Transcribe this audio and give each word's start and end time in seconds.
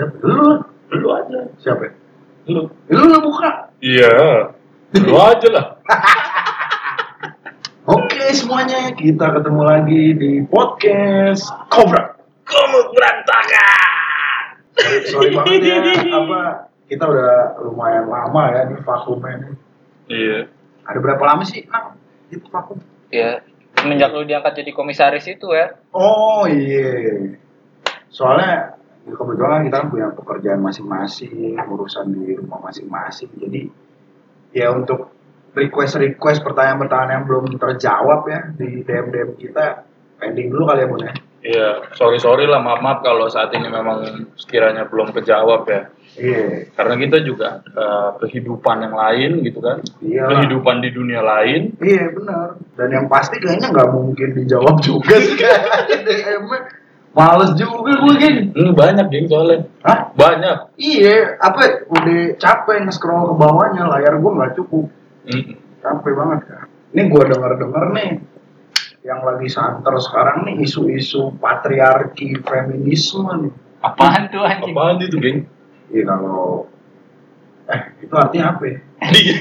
Siapa? 0.00 0.16
Lu? 0.24 0.64
Lu 0.96 1.08
aja. 1.12 1.40
Siapa? 1.60 1.92
Lu. 2.48 2.72
Lu 2.88 3.04
lah 3.04 3.20
buka. 3.20 3.68
Iya. 3.84 4.48
Lu 4.96 5.12
aja 5.12 5.48
lah. 5.52 5.66
Oke 8.00 8.32
semuanya, 8.32 8.96
kita 8.96 9.28
ketemu 9.28 9.60
lagi 9.60 10.16
di 10.16 10.40
podcast 10.48 11.52
Cobra. 11.68 12.16
Kamu 12.48 12.96
berantakan. 12.96 14.56
Sorry, 14.80 15.04
sorry 15.04 15.28
banget 15.36 15.68
ya, 15.68 15.76
apa 16.16 16.72
kita 16.88 17.04
udah 17.04 17.60
lumayan 17.60 18.08
lama 18.08 18.42
ya 18.56 18.72
di 18.72 18.80
vakumnya 18.80 19.36
ini. 19.36 19.52
Iya. 20.08 20.38
Ada 20.88 20.96
berapa 20.96 21.20
lama 21.28 21.44
sih? 21.44 21.68
Nah, 21.68 21.92
itu 22.32 22.48
vakum. 22.48 22.80
Ya, 23.12 23.44
semenjak 23.76 24.16
lu 24.16 24.24
diangkat 24.24 24.64
jadi 24.64 24.72
komisaris 24.72 25.28
itu 25.28 25.52
ya. 25.52 25.76
Oh 25.92 26.48
iya. 26.48 27.36
Soalnya 28.08 28.79
ya 29.10 29.14
kebetulan 29.18 29.66
kita 29.66 29.76
kan 29.82 29.88
punya 29.90 30.06
pekerjaan 30.14 30.60
masing-masing, 30.62 31.58
urusan 31.58 32.06
di 32.14 32.38
rumah 32.38 32.62
masing-masing. 32.62 33.30
Jadi 33.34 33.60
ya 34.54 34.70
untuk 34.70 35.10
request-request 35.50 36.46
pertanyaan-pertanyaan 36.46 37.10
yang 37.10 37.24
belum 37.26 37.58
terjawab 37.58 38.22
ya 38.30 38.40
di 38.54 38.86
DM-DM 38.86 39.34
kita 39.34 39.82
pending 40.22 40.46
dulu 40.54 40.70
kali 40.70 40.80
ya 40.82 40.88
Bun 40.88 41.02
ya. 41.02 41.14
Iya, 41.40 41.96
sorry 41.96 42.20
sorry 42.20 42.44
lah, 42.44 42.60
maaf 42.60 42.84
maaf 42.84 43.00
kalau 43.00 43.24
saat 43.32 43.48
ini 43.56 43.64
memang 43.72 44.28
sekiranya 44.36 44.84
belum 44.92 45.08
kejawab 45.16 45.64
ya. 45.72 45.88
Iya. 46.20 46.68
Karena 46.76 47.00
kita 47.00 47.24
juga 47.24 47.64
eh, 47.64 48.10
kehidupan 48.20 48.84
yang 48.84 48.92
lain 48.92 49.40
gitu 49.40 49.64
kan, 49.64 49.80
Iya. 50.04 50.28
kehidupan 50.28 50.84
di 50.84 50.92
dunia 50.92 51.24
lain. 51.24 51.80
Iya 51.80 52.12
benar. 52.12 52.60
Dan 52.76 52.88
yang 52.92 53.06
pasti 53.08 53.40
kayaknya 53.40 53.72
nggak 53.72 53.88
mungkin 53.88 54.28
dijawab 54.36 54.84
juga 54.84 55.16
sih 55.16 55.40
DM-nya. 56.04 56.60
Males 57.10 57.58
juga 57.58 57.90
gue 57.98 58.14
gini. 58.22 58.42
Ini 58.54 58.70
banyak 58.70 59.06
geng 59.10 59.26
soalnya, 59.26 59.66
Hah? 59.82 60.14
banyak. 60.14 60.78
Iya, 60.78 61.42
apa 61.42 61.90
udah 61.90 62.38
capek 62.38 62.86
nge-scroll 62.86 63.30
ke 63.30 63.34
bawahnya 63.34 63.90
layar 63.90 64.14
gue 64.22 64.30
nggak 64.30 64.54
cukup. 64.54 64.86
Mm. 65.26 65.52
capek 65.84 66.12
banget 66.16 66.40
kan 66.48 66.64
ini 66.96 67.02
gue 67.12 67.22
denger 67.28 67.52
denger 67.60 67.84
nih 67.92 68.10
yang 69.04 69.20
lagi 69.24 69.48
santer 69.48 69.94
sekarang 70.00 70.48
nih 70.48 70.64
isu-isu 70.64 71.36
patriarki 71.40 72.40
feminisme 72.40 73.28
nih 73.48 73.52
Apaan 73.80 74.28
tuh 74.28 74.44
anjing? 74.44 74.76
Apaan 74.76 74.96
itu 75.00 75.16
geng? 75.16 75.38
iya 75.88 76.04
kalau 76.04 76.68
eh 77.70 77.80
itu 78.02 78.14
artinya 78.16 78.56
apa 78.56 78.62
ya? 78.68 78.76
Iya. 79.08 79.34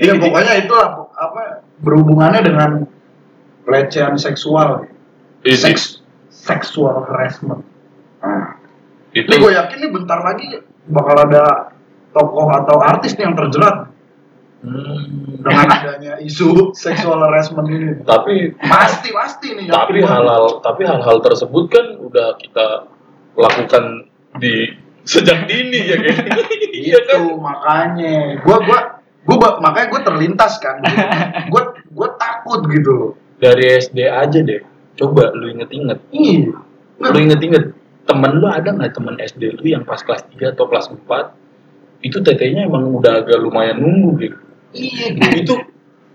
iya 0.00 0.12
pokoknya 0.22 0.52
itu 0.64 0.74
apa 1.16 1.64
berhubungannya 1.80 2.40
dengan 2.44 2.70
pelecehan 3.64 4.16
seksual 4.16 4.88
seks 5.44 6.01
seksual 6.42 7.06
harassment. 7.06 7.62
Nah 8.18 8.58
itu 9.14 9.30
ini 9.30 9.38
gue 9.38 9.52
yakin 9.54 9.78
nih 9.78 9.90
bentar 9.94 10.18
lagi 10.26 10.58
bakal 10.90 11.16
ada 11.22 11.70
tokoh 12.10 12.50
atau 12.50 12.82
artis 12.82 13.14
nih 13.14 13.30
yang 13.30 13.38
terjerat. 13.38 13.94
Hmm. 14.62 15.42
dengan 15.42 15.66
adanya 15.74 16.22
isu 16.22 16.70
seksual 16.70 17.18
harassment 17.18 17.66
ini. 17.66 17.98
Tapi 18.06 18.54
pasti 18.62 19.10
pasti 19.10 19.58
nih 19.58 19.66
tapi 19.66 19.98
hal-hal 20.06 20.62
tapi 20.62 20.86
hal-hal 20.86 21.18
tersebut 21.18 21.66
kan 21.66 21.98
udah 21.98 22.38
kita 22.38 22.86
lakukan 23.34 24.06
di 24.38 24.70
sejak 25.02 25.50
dini 25.50 25.82
ya 25.82 25.98
kan? 25.98 26.14
Iya 26.82 26.94
itu 26.94 27.10
kan 27.10 27.42
makanya. 27.42 28.38
Gua 28.46 28.62
gua 28.62 28.78
gua 29.26 29.36
ba- 29.42 29.58
makanya 29.58 29.86
gua 29.90 30.00
terlintas 30.06 30.62
kan. 30.62 30.78
Gua 31.50 31.74
gua 31.90 32.14
takut 32.14 32.62
gitu 32.70 33.18
dari 33.42 33.66
SD 33.82 33.98
aja 34.06 34.38
deh 34.46 34.62
coba 34.96 35.32
lu 35.32 35.52
inget-inget. 35.52 35.98
Iya. 36.12 36.52
Lu 37.00 37.18
inget-inget 37.18 37.64
temen 38.02 38.32
lu 38.42 38.46
ada 38.50 38.68
nggak 38.68 38.92
temen 38.98 39.14
SD 39.16 39.42
lu 39.58 39.64
yang 39.64 39.86
pas 39.86 40.02
kelas 40.02 40.26
3 40.28 40.52
atau 40.54 40.66
kelas 40.66 40.90
4 40.90 41.38
itu 42.02 42.18
tetenya 42.18 42.66
emang 42.66 42.90
udah 42.98 43.22
agak 43.22 43.38
lumayan 43.38 43.78
nunggu 43.78 44.10
gitu. 44.18 44.38
Iya 44.72 45.06
gitu. 45.14 45.38
itu 45.38 45.54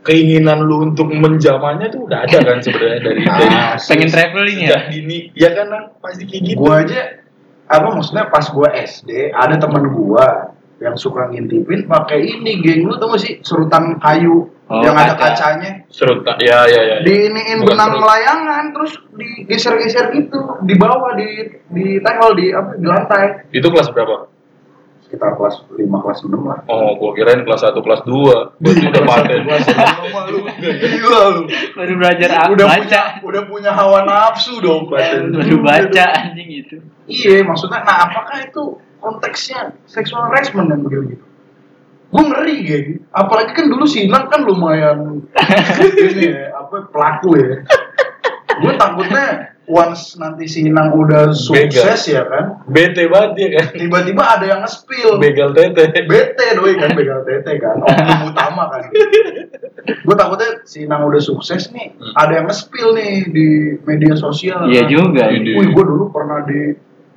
keinginan 0.03 0.63
lu 0.63 0.91
untuk 0.91 1.11
menjamanya 1.11 1.91
tuh 1.91 2.07
udah 2.07 2.23
ada 2.27 2.39
kan 2.43 2.57
sebenarnya 2.63 2.99
dari 3.03 3.21
dari 3.23 3.47
Ah, 3.51 3.75
Pengen 3.79 4.09
traveling 4.11 4.59
ya? 4.67 4.79
dini. 4.91 5.31
Ya 5.35 5.51
kan 5.55 5.67
pasti 5.99 6.23
kayak 6.27 6.43
gitu. 6.43 6.59
Gua 6.59 6.83
aja 6.83 7.23
apa 7.67 7.87
maksudnya 7.91 8.31
pas 8.31 8.47
gua 8.51 8.71
SD 8.71 9.31
ada 9.35 9.55
temen 9.59 9.83
gua 9.91 10.55
yang 10.77 10.93
suka 10.93 11.27
ngintipin 11.27 11.85
pakai 11.85 12.21
ini 12.21 12.59
geng 12.59 12.83
lu 12.83 12.95
tau 12.95 13.09
gak 13.09 13.19
sih 13.19 13.33
serutan 13.41 13.97
kayu 13.97 14.51
Oh, 14.67 14.83
yang 14.83 14.99
ada 14.99 15.15
kaca. 15.15 15.31
kacanya 15.31 15.87
serut 15.87 16.27
ya 16.37 16.67
ya 16.67 16.67
ya, 16.67 16.81
ya. 16.83 16.95
diiniin 16.99 17.63
Bukan 17.63 17.71
benang 17.71 17.87
serut. 17.89 18.03
layangan 18.03 18.63
terus 18.75 18.91
digeser-geser 19.13 20.11
gitu 20.11 20.43
di 20.61 20.75
bawah 20.75 21.15
di 21.15 21.23
di 21.71 21.85
tengol 21.97 22.35
di 22.35 22.51
apa 22.51 22.75
di 22.75 22.83
lantai 22.83 23.47
itu 23.49 23.63
kelas 23.63 23.95
berapa 23.95 24.27
sekitar 24.99 25.39
kelas 25.39 25.63
5 25.71 25.79
kelas 25.79 26.19
6 26.19 26.35
lah 26.43 26.59
Oh, 26.67 26.99
gua 26.99 27.15
kirain 27.15 27.39
kelas 27.41 27.63
1, 27.63 27.79
kelas 27.79 28.03
2. 28.03 28.59
Berarti 28.59 28.83
udah 28.91 29.03
paten. 29.07 29.39
Gila 30.83 31.21
lu. 31.31 31.41
Baru 31.71 31.93
belajar 31.95 32.29
apa? 32.35 32.51
Udah 32.51 32.65
baca. 32.67 32.83
punya, 32.83 33.01
udah 33.23 33.41
punya 33.47 33.71
hawa 33.71 33.99
nafsu 34.03 34.59
dong 34.59 34.87
paten. 34.87 35.31
Baru 35.31 35.63
baca 35.63 36.03
anjing 36.11 36.49
itu. 36.51 36.75
Iya, 37.07 37.39
maksudnya 37.41 37.79
nah 37.79 38.03
apakah 38.03 38.43
itu 38.43 38.63
konteksnya 38.97 39.75
seksual 39.83 40.27
harassment 40.27 40.67
yang 40.67 40.81
begitu 40.81 41.03
gitu? 41.13 41.25
Gue 42.07 42.23
ngeri 42.23 42.55
geng. 42.61 42.87
Apalagi 43.09 43.51
kan 43.51 43.67
dulu 43.67 43.83
Sinang 43.83 44.27
kan 44.27 44.41
lumayan 44.41 45.27
ini 45.99 46.31
ya, 46.31 46.55
apa 46.55 46.87
pelaku 46.87 47.35
ya. 47.35 47.67
Gue 48.57 48.73
takutnya 48.73 49.25
once 49.67 50.15
nanti 50.15 50.47
Sinang 50.47 50.95
udah 50.95 51.29
sukses 51.29 52.07
ya 52.07 52.23
kan, 52.23 52.63
Bete 52.65 53.05
banget 53.05 53.31
dia 53.35 53.47
kan. 53.53 53.75
tiba-tiba 53.75 54.23
ada 54.23 54.45
yang 54.47 54.59
nge-spill. 54.63 55.19
Begal 55.19 55.51
tete. 55.51 56.07
bete 56.07 56.45
doi 56.53 56.73
kan 56.73 56.95
begal 56.95 57.21
tete 57.21 57.59
kan 57.59 57.75
oknum 57.77 58.31
utama 58.31 58.71
kan 58.71 58.87
gue 59.87 60.15
takutnya 60.15 60.63
si 60.63 60.83
Nang 60.83 61.03
udah 61.03 61.19
sukses 61.19 61.67
nih 61.69 61.91
Hmm. 61.93 62.11
ada 62.13 62.31
yang 62.33 62.45
nge-spill 62.47 62.91
nih 62.93 63.27
di 63.27 63.47
media 63.83 64.15
sosial 64.15 64.63
Iya 64.65 64.83
kan. 64.83 64.89
juga. 64.89 65.23
Ini. 65.27 65.51
wih 65.53 65.69
gue 65.69 65.85
dulu 65.85 66.07
pernah 66.09 66.43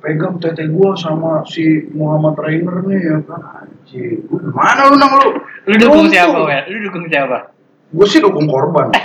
dipegang 0.01 0.41
tete 0.41 0.65
gue 0.65 0.89
sama 0.97 1.45
si 1.45 1.61
Muhammad 1.93 2.33
Trainer 2.33 2.81
nih 2.81 2.99
ya 2.99 3.17
kan 3.21 3.41
anjing 3.61 4.25
Gua, 4.25 4.41
gimana 4.41 4.89
lu 4.89 4.95
Nang 4.97 5.13
lu 5.13 5.29
Lu 5.61 5.75
dukung 5.77 6.09
siapa, 6.09 6.41
Wel? 6.41 6.65
Lu 6.67 6.77
dukung 6.81 7.05
siapa? 7.05 7.53
gue 7.91 8.05
sih 8.07 8.17
dukung 8.17 8.47
korban 8.47 8.89
Gua, 8.89 8.97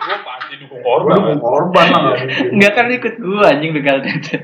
gua 0.00 0.16
pasti 0.24 0.54
dukung 0.56 0.80
korban. 0.80 1.14
dukung 1.20 1.40
korban 1.42 1.86
lah 1.90 2.16
nggak 2.48 2.72
kan 2.72 2.86
ikut 2.88 3.14
gua 3.18 3.44
anjing 3.50 3.72
begal 3.74 4.00
tete. 4.00 4.40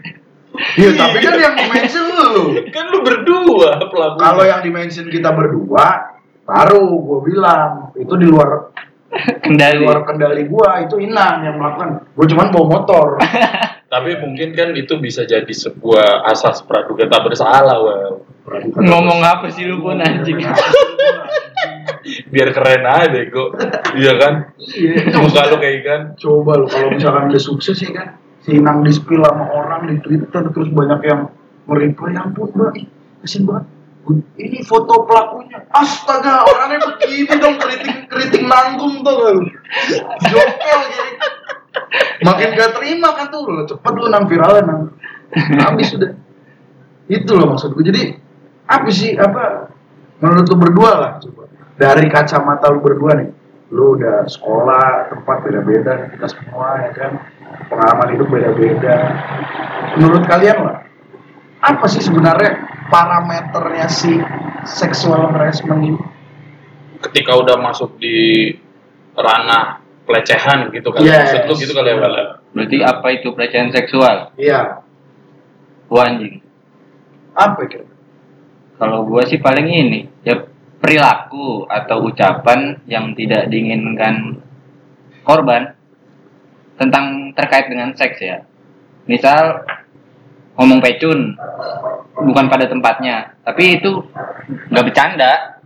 iya 0.77 0.91
tapi 0.93 1.17
kan 1.19 1.35
yang 1.39 1.55
dimention 1.57 2.05
lu 2.05 2.45
Kan 2.69 2.85
lu 2.91 2.99
berdua 3.01 3.81
pelaku. 3.81 4.17
kalau 4.19 4.45
yang 4.45 4.61
dimention 4.61 5.07
kita 5.07 5.33
berdua 5.33 6.11
baru 6.45 6.85
gue 6.85 7.19
bilang 7.25 7.93
itu 7.95 8.13
di 8.13 8.27
luar 8.27 8.77
di 9.17 9.41
Kendali. 9.45 9.81
luar 9.81 10.05
kendali 10.05 10.45
gua 10.47 10.85
itu 10.85 11.01
Inang 11.01 11.45
yang 11.45 11.57
melakukan 11.57 12.09
gua 12.13 12.27
cuman 12.29 12.47
bawa 12.53 12.67
motor 12.69 13.07
Tapi 13.89 14.21
mungkin 14.21 14.53
kan 14.53 14.77
itu 14.77 15.01
bisa 15.01 15.25
jadi 15.25 15.49
sebuah 15.49 16.29
asas 16.29 16.61
praduga 16.61 17.09
tak 17.09 17.25
bersalah, 17.25 17.81
well. 17.81 18.21
Ngomong 18.77 19.25
apa 19.25 19.49
sih 19.49 19.65
lu 19.65 19.81
pun 19.81 19.97
anjing? 19.97 20.37
Biar 22.33 22.53
keren 22.53 22.85
aja 22.85 23.09
bego. 23.09 23.49
Iya 23.97 24.13
kan? 24.21 24.53
iya 24.77 25.09
Muka 25.09 25.49
lu 25.49 25.57
kayak 25.57 25.75
ikan. 25.81 26.01
coba 26.21 26.61
lu 26.61 26.69
kalau 26.69 26.93
misalkan 26.93 27.33
udah 27.33 27.41
sukses 27.41 27.81
ya 27.81 27.97
kan 27.97 28.21
si 28.45 28.61
Inang 28.61 28.85
di 28.85 28.93
sama 28.93 29.45
orang 29.57 29.89
di 29.89 29.97
Twitter 30.05 30.41
terus 30.53 30.69
banyak 30.69 31.01
yang 31.09 31.33
mereply 31.65 32.13
ya 32.13 32.25
ampun 32.25 32.49
mbak 32.57 32.81
kasian 33.21 33.45
banget 33.45 33.65
ini 34.41 34.59
foto 34.65 35.05
pelakunya. 35.05 35.61
Astaga 35.69 36.45
orangnya 36.49 36.85
begini 36.85 37.29
dong 37.37 37.61
keriting 37.61 38.09
keriting 38.09 38.45
nanggung 38.49 39.05
tuh 39.05 39.45
jokel 40.29 40.81
jadi 40.89 41.13
makin 42.25 42.49
gak 42.57 42.73
terima 42.81 43.09
kan 43.17 43.29
tuh. 43.29 43.45
Lo 43.45 43.63
cepet 43.69 43.93
lu 43.97 44.09
nang 44.09 44.25
viral 44.27 44.65
nang. 44.65 44.81
Habis 45.35 45.93
sudah 45.93 46.13
itu 47.09 47.33
loh 47.33 47.57
maksud 47.57 47.73
gue 47.73 47.85
jadi 47.89 48.03
apa 48.69 48.89
sih 48.93 49.17
apa 49.17 49.73
menurut 50.21 50.45
lu 50.49 50.57
berdua 50.57 50.91
lah 50.97 51.13
coba. 51.21 51.49
Dari 51.79 52.09
kacamata 52.09 52.73
lu 52.73 52.81
berdua 52.81 53.13
nih 53.17 53.31
lu 53.69 54.01
udah 54.01 54.25
sekolah 54.25 55.13
tempat 55.13 55.37
beda-beda 55.45 56.09
kita 56.13 56.27
semua 56.33 56.81
ya 56.89 56.91
kan? 56.97 57.13
Pengalaman 57.69 58.09
hidup 58.17 58.29
beda-beda. 58.33 58.97
Menurut 60.01 60.25
kalian 60.25 60.59
lah 60.65 60.79
apa 61.59 61.87
sih 61.91 61.99
sebenarnya 61.99 62.78
parameternya 62.89 63.87
si 63.89 64.17
sexual 64.65 65.33
harassment 65.33 65.81
ini 65.85 66.01
Ketika 66.99 67.39
udah 67.39 67.55
masuk 67.63 67.95
di 68.03 68.51
ranah 69.15 69.79
pelecehan 70.03 70.73
gitu 70.75 70.91
kan. 70.91 71.05
Yes. 71.05 71.31
Maksud 71.31 71.47
lu 71.47 71.55
gitu 71.63 71.73
kali 71.77 71.93
ya, 71.93 71.97
Wel. 72.01 72.17
Berarti 72.57 72.77
apa 72.83 73.07
itu 73.15 73.29
pelecehan 73.37 73.71
seksual? 73.71 74.33
iya 74.41 74.83
Wah 75.89 76.05
anjing. 76.05 76.43
apa 77.39 77.61
kira 77.71 77.87
Kalau 78.79 79.07
gua 79.07 79.23
sih 79.27 79.39
paling 79.39 79.67
ini, 79.67 80.01
ya 80.27 80.39
perilaku 80.79 81.67
atau 81.67 82.03
ucapan 82.07 82.79
yang 82.87 83.15
tidak 83.15 83.51
diinginkan 83.51 84.39
korban 85.27 85.75
tentang 86.79 87.35
terkait 87.35 87.67
dengan 87.71 87.91
seks 87.95 88.19
ya. 88.23 88.47
Misal 89.11 89.67
ngomong 90.59 90.79
pecun 90.79 91.35
bukan 92.21 92.47
pada 92.47 92.67
tempatnya 92.67 93.37
tapi 93.43 93.79
itu 93.79 94.03
nggak 94.69 94.85
bercanda 94.85 95.61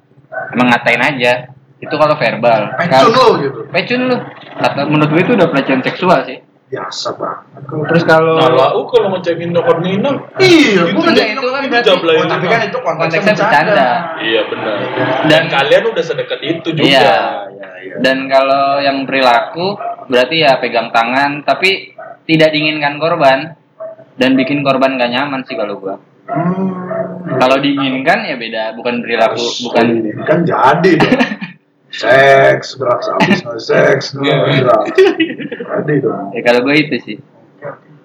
emang 0.52 0.69
ngatain 0.69 1.02
aja 1.02 1.32
itu 1.78 1.93
kalau 1.93 2.14
verbal 2.14 2.72
Pecun 2.75 2.88
Kalau- 2.88 3.10
lo 3.10 3.26
gitu. 3.38 3.60
pecun 3.69 4.00
lu 4.06 4.16
kata 4.54 4.81
menurut 4.87 5.10
gue 5.10 5.22
itu 5.22 5.32
udah 5.34 5.49
pelecehan 5.49 5.81
seksual 5.81 6.20
sih 6.22 6.38
Biasa 6.72 7.20
banget. 7.20 7.69
Terus 7.69 8.04
kalau 8.08 8.40
Nah, 8.40 8.49
lau 8.49 8.88
kalau 8.88 9.12
ngecekin 9.12 9.52
nomor 9.52 9.84
Nina, 9.84 10.08
Iya, 10.40 10.88
Itu 10.88 11.04
jadi- 11.04 11.37
itu 11.37 11.44
kan 11.44 11.60
itu 11.60 11.69
berarti 11.69 12.16
Oh, 12.16 12.25
tapi 12.25 12.46
kan 12.49 12.60
itu 12.64 12.78
konteksnya, 12.81 13.34
bercanda. 13.37 13.88
iya 14.16 14.40
benar. 14.48 14.75
Dan- 14.81 15.28
Dan 15.28 15.43
kalian 15.52 15.84
udah 15.93 16.00
sedekat 16.00 16.40
itu 16.40 16.72
juga. 16.72 16.81
Iya. 16.81 17.12
Iya, 17.52 17.69
iya. 17.76 17.94
dan 18.00 18.25
kalau 18.25 18.81
yang 18.81 19.05
perilaku 19.05 19.76
berarti 20.08 20.37
ya 20.40 20.56
pegang 20.56 20.88
tangan 20.88 21.44
tapi 21.44 21.93
tidak 22.25 22.48
diinginkan 22.48 22.96
korban 22.96 23.52
dan 24.14 24.32
bikin 24.32 24.64
korban 24.64 24.96
gak 24.96 25.12
nyaman 25.12 25.44
sih 25.44 25.52
kalau 25.52 25.76
gua 25.76 26.00
Hmm. 26.22 27.34
kalau 27.36 27.58
diinginkan 27.58 28.22
ya 28.22 28.38
beda 28.38 28.78
bukan 28.78 29.02
perilaku 29.02 29.42
Terus, 29.42 29.58
bukan 29.66 29.84
ini 29.90 30.10
kan 30.22 30.46
jadi 30.46 30.90
dong. 30.96 31.19
seks, 31.92 32.78
drugs, 32.78 33.06
habis 33.10 33.42
seks, 33.60 34.14
drugs. 34.16 34.88
Jadi 34.96 35.94
dong. 35.98 36.30
ya 36.32 36.40
kalau 36.46 36.60
gue 36.62 36.74
itu 36.78 36.96
sih 37.02 37.16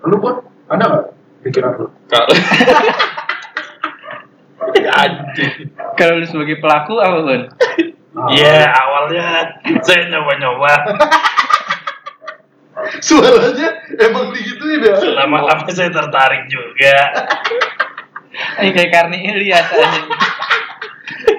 Lu 0.07 0.17
pun 0.17 0.41
ada 0.67 0.83
nggak 0.87 1.05
pikiran 1.45 1.71
lu? 1.77 1.87
Kalau 2.09 2.27
kalau 5.99 6.13
lu 6.19 6.25
sebagai 6.25 6.57
pelaku 6.57 6.99
apa 6.99 7.19
bun 7.21 7.41
Ah. 8.17 8.33
Iya, 8.33 8.65
awalnya 8.73 9.25
saya 9.85 10.09
nyoba-nyoba. 10.09 10.73
Suaranya 12.97 13.69
emang 13.93 14.33
digituin 14.33 14.81
ya. 14.81 14.97
Lama-lama 15.21 15.69
saya 15.69 15.93
tertarik 15.93 16.49
juga. 16.49 16.97
Ini 18.61 18.69
kayak 18.73 18.89
Karni 18.93 19.17
Ilyas 19.21 19.67
aja 19.73 20.01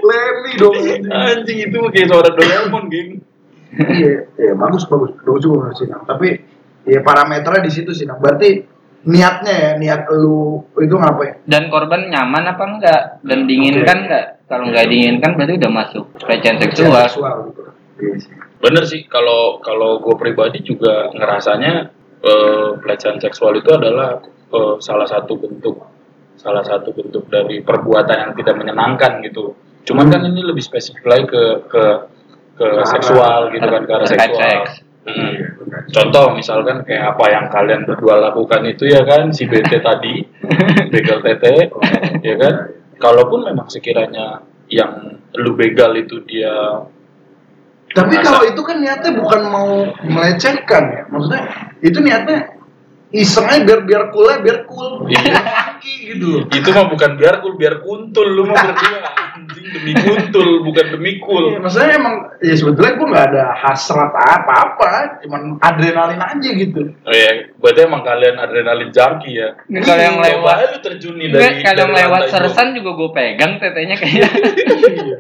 Lemmy 0.09 0.53
dong. 0.57 0.75
anjing. 0.75 1.03
Anjing 1.09 1.59
itu 1.69 1.79
kayak 1.93 2.09
suara 2.09 2.31
Doraemon, 2.33 2.85
geng. 2.89 3.11
Iya, 3.77 4.33
iya 4.41 4.53
bagus 4.57 4.89
bagus, 4.89 5.13
bagus 5.21 5.41
juga 5.45 5.69
menurut 5.69 5.77
Sinang. 5.77 6.03
Tapi 6.09 6.29
ya 6.89 7.05
parameternya 7.05 7.61
di 7.61 7.73
situ 7.73 7.93
Sinang. 7.93 8.19
Berarti 8.25 8.65
niatnya 9.05 9.55
ya, 9.55 9.71
niat 9.77 10.09
lu 10.11 10.65
itu 10.81 10.97
ngapain? 10.97 11.45
dan 11.47 11.71
korban 11.71 12.11
nyaman 12.11 12.45
apa 12.51 12.65
enggak 12.67 13.01
dan 13.23 13.47
diinginkan 13.47 14.09
enggak 14.09 14.43
kalau 14.51 14.69
nggak 14.69 14.91
diinginkan 14.91 15.39
berarti 15.39 15.55
udah 15.55 15.71
masuk 15.71 16.05
pelecehan 16.19 16.59
seksual 16.59 17.05
Seksual 17.07 17.37
gitu. 17.53 17.61
Iya 17.99 18.15
sih. 18.19 18.33
Bener 18.59 18.83
sih, 18.89 19.07
kalau 19.07 19.63
kalau 19.63 20.03
gue 20.03 20.15
pribadi 20.19 20.65
juga 20.67 21.15
ngerasanya 21.15 21.73
eh, 22.25 22.69
pelecehan 22.83 23.23
seksual 23.23 23.55
itu 23.61 23.71
adalah 23.71 24.19
eh, 24.27 24.75
salah 24.83 25.07
satu 25.07 25.39
bentuk 25.39 25.79
salah 26.39 26.63
satu 26.63 26.95
bentuk 26.95 27.27
dari 27.27 27.61
perbuatan 27.61 28.17
yang 28.17 28.33
tidak 28.39 28.55
menyenangkan 28.57 29.21
gitu. 29.27 29.59
Cuman 29.85 30.07
kan 30.09 30.23
ini 30.23 30.41
lebih 30.47 30.63
spesifik 30.63 31.05
lagi 31.05 31.27
ke 31.27 31.45
ke 31.67 31.85
ke 32.55 32.67
arah- 32.67 32.87
seksual 32.87 33.41
gitu 33.51 33.67
kan 33.67 33.83
ke 33.83 33.93
arah 33.93 34.09
seksual. 34.09 34.39
seks. 34.39 34.73
Mm. 35.09 35.35
Contoh 35.89 36.37
misalkan 36.37 36.85
kayak 36.85 37.17
apa 37.17 37.25
yang 37.33 37.47
kalian 37.49 37.89
berdua 37.89 38.21
lakukan 38.21 38.61
itu 38.69 38.87
ya 38.87 39.03
kan 39.09 39.33
si 39.33 39.49
BT 39.49 39.81
tadi, 39.89 40.21
begal 40.93 41.25
tete, 41.25 41.73
ya 42.21 42.35
kan. 42.37 42.55
Kalaupun 42.99 43.47
memang 43.47 43.71
sekiranya 43.71 44.43
yang 44.69 45.23
lu 45.39 45.55
begal 45.55 45.97
itu 45.97 46.21
dia 46.27 46.83
Tapi 47.89 48.21
kalau 48.21 48.45
itu 48.45 48.61
kan 48.61 48.85
niatnya 48.85 49.17
bukan 49.17 49.41
mau 49.49 49.71
melecehkan 50.05 50.85
ya. 50.93 51.03
Maksudnya 51.09 51.43
itu 51.81 51.99
niatnya 52.05 52.58
iseng 53.09 53.49
aja 53.49 53.65
biar 53.65 53.81
biar 53.89 54.03
cool 54.13 54.29
aja, 54.29 54.41
biar 54.45 54.59
cool. 54.69 55.09
Iya. 55.09 55.33
Funky 55.79 55.93
gitu 56.13 56.27
loh. 56.29 56.43
itu 56.53 56.69
mah 56.75 56.87
bukan 56.93 57.11
biar 57.17 57.35
cool 57.41 57.55
biar 57.57 57.75
kuntul 57.81 58.27
lu 58.29 58.43
mah 58.45 58.57
berdua 58.69 58.99
anjing 59.33 59.67
demi 59.73 59.93
kuntul 59.97 60.49
bukan 60.61 60.87
demi 60.93 61.11
Iya, 61.17 61.25
cool 61.25 61.45
maksudnya 61.57 61.91
emang 61.97 62.15
ya 62.45 62.53
sebetulnya 62.53 62.93
gue 63.01 63.07
nggak 63.09 63.27
ada 63.33 63.45
hasrat 63.57 64.13
apa-apa, 64.13 65.23
cuman 65.25 65.57
adrenalin 65.63 66.21
aja 66.21 66.49
gitu. 66.53 66.81
oh 66.93 67.15
ya 67.15 67.49
berarti 67.57 67.81
emang 67.89 68.03
kalian 68.05 68.37
adrenalin 68.37 68.91
junkie 68.93 69.41
ya 69.41 69.49
kalau 69.81 70.03
yang 70.03 70.17
Coba 70.21 70.29
lewat 70.29 70.57
lu 70.69 70.79
terjun 70.85 71.15
nih 71.17 71.27
dari 71.33 71.63
kalau 71.65 71.87
lewat 71.89 72.23
sersan 72.29 72.77
juga 72.77 72.91
gue 72.93 73.11
pegang 73.17 73.53
tetenya 73.57 73.97
kayak 73.97 74.29
Iya. 74.29 75.17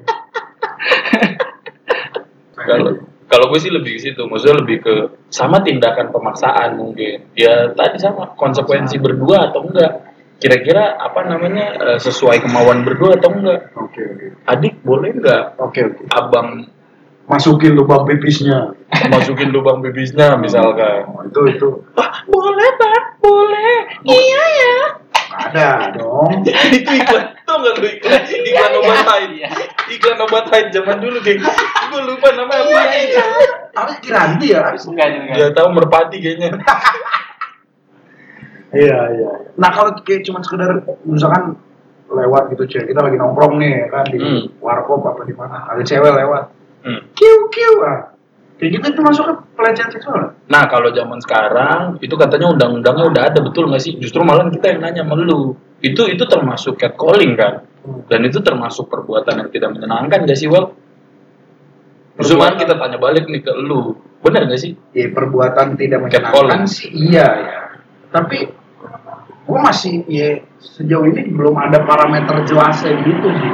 kalau 2.68 2.92
kalau 3.28 3.52
gue 3.52 3.60
sih 3.60 3.68
lebih 3.68 3.96
ke 3.96 4.00
situ 4.00 4.24
maksudnya 4.24 4.64
lebih 4.64 4.76
ke 4.80 4.94
sama 5.28 5.60
tindakan 5.60 6.08
pemaksaan 6.10 6.80
mungkin. 6.80 7.28
Ya 7.36 7.70
tadi 7.76 8.00
sama 8.00 8.32
konsekuensi 8.34 8.96
berdua 8.98 9.52
atau 9.52 9.68
enggak. 9.68 10.16
Kira-kira 10.40 10.96
apa 10.96 11.28
namanya 11.28 11.66
eh, 11.76 11.98
sesuai 12.00 12.40
kemauan 12.48 12.88
berdua 12.88 13.20
atau 13.20 13.30
enggak. 13.36 13.68
Oke 13.76 14.00
oke. 14.00 14.26
adik 14.48 14.80
boleh 14.80 15.12
enggak 15.12 15.54
Oke 15.60 15.80
oke. 15.84 16.02
abang 16.08 16.66
Masukin 17.28 17.76
lubang 17.76 18.08
pipisnya. 18.08 18.72
masukin 19.12 19.52
lubang 19.52 19.84
bibisnya 19.84 20.40
misalkan. 20.40 21.04
Oh, 21.12 21.20
itu 21.28 21.40
itu. 21.44 21.68
Wah, 21.92 22.24
boleh 22.24 22.68
pak. 22.80 23.20
Boleh. 23.20 23.84
Iya 24.08 24.44
ya 24.64 24.76
ada 25.38 25.94
dong. 25.94 26.42
itu 26.76 26.90
iklan 26.92 27.24
tau 27.42 27.56
nggak 27.58 27.74
lu 27.76 27.86
iklan 27.88 28.20
iklan 28.26 28.72
obat 28.76 29.06
haid 29.06 29.30
Iya. 29.32 29.48
iklan 29.88 30.18
obat 30.20 30.44
haid 30.48 30.66
zaman 30.68 30.98
dulu 30.98 31.18
geng 31.20 31.38
gue 31.38 32.00
lupa 32.04 32.28
namanya 32.32 32.66
apa 32.66 33.22
Harus 33.78 33.96
kiranti 33.98 34.46
ya. 34.50 34.60
Harus. 34.64 34.82
enggak 34.84 35.08
juga 35.14 35.32
dia 35.32 35.48
tahu 35.52 35.68
merpati 35.70 36.16
kayaknya 36.18 36.48
Iya 38.68 38.98
iya. 39.10 39.30
Nah 39.56 39.70
kalau 39.70 39.96
kayak 39.98 40.22
cuma 40.22 40.42
sekedar 40.42 40.68
misalkan 41.02 41.56
lewat 42.08 42.52
gitu 42.52 42.64
cewek 42.66 42.88
kita 42.88 43.00
lagi 43.00 43.16
nongkrong 43.16 43.56
nih 43.56 43.70
ya 43.78 43.86
kan 43.90 44.04
di 44.04 44.16
Hmm. 44.16 44.44
warkop 44.58 45.00
apa 45.06 45.22
di 45.22 45.32
mana 45.32 45.64
ada 45.64 45.80
cewek 45.80 46.08
lewat 46.10 46.52
Hmm. 46.78 47.00
kiu 47.12 47.48
kiu 47.48 47.74
ah 47.80 48.12
kayak 48.58 48.70
gitu 48.74 48.84
itu 48.90 49.00
masuk 49.00 49.24
ke 49.30 49.34
pelecehan 49.54 49.90
seksual 49.94 50.34
nah 50.50 50.66
kalau 50.66 50.90
zaman 50.90 51.18
sekarang 51.22 51.98
itu 52.02 52.14
katanya 52.18 52.46
undang-undangnya 52.52 53.04
udah 53.08 53.22
ada 53.30 53.38
betul 53.42 53.70
nggak 53.70 53.82
sih? 53.82 53.94
Justru 53.98 54.22
malah 54.24 54.48
kita 54.50 54.74
yang 54.74 54.80
nanya 54.82 55.02
sama 55.04 55.14
lu. 55.18 55.54
Itu 55.78 56.10
itu 56.10 56.24
termasuk 56.26 56.78
catcalling 56.78 57.34
kan? 57.38 57.54
Hmm. 57.78 58.02
dan 58.10 58.20
itu 58.26 58.42
termasuk 58.42 58.90
perbuatan 58.90 59.38
yang 59.38 59.48
tidak 59.54 59.70
menyenangkan 59.70 60.26
gak 60.26 60.34
sih? 60.34 60.50
Justru 62.18 62.34
malah 62.34 62.58
kita 62.58 62.74
tanya 62.74 62.98
balik 62.98 63.30
nih 63.30 63.40
ke 63.40 63.54
lu. 63.54 63.94
Bener 64.18 64.50
gak 64.50 64.58
sih? 64.58 64.74
Ya 64.90 65.06
perbuatan 65.14 65.78
tidak 65.78 66.02
menyenangkan 66.02 66.66
sih 66.66 66.90
iya 66.90 67.28
ya 67.38 67.58
tapi 68.08 68.48
gua 69.44 69.68
masih 69.68 70.04
ya 70.08 70.40
sejauh 70.58 71.04
ini 71.08 71.28
belum 71.32 71.54
ada 71.56 71.84
parameter 71.84 72.44
jelasnya 72.48 72.98
gitu 73.04 73.28
sih. 73.28 73.52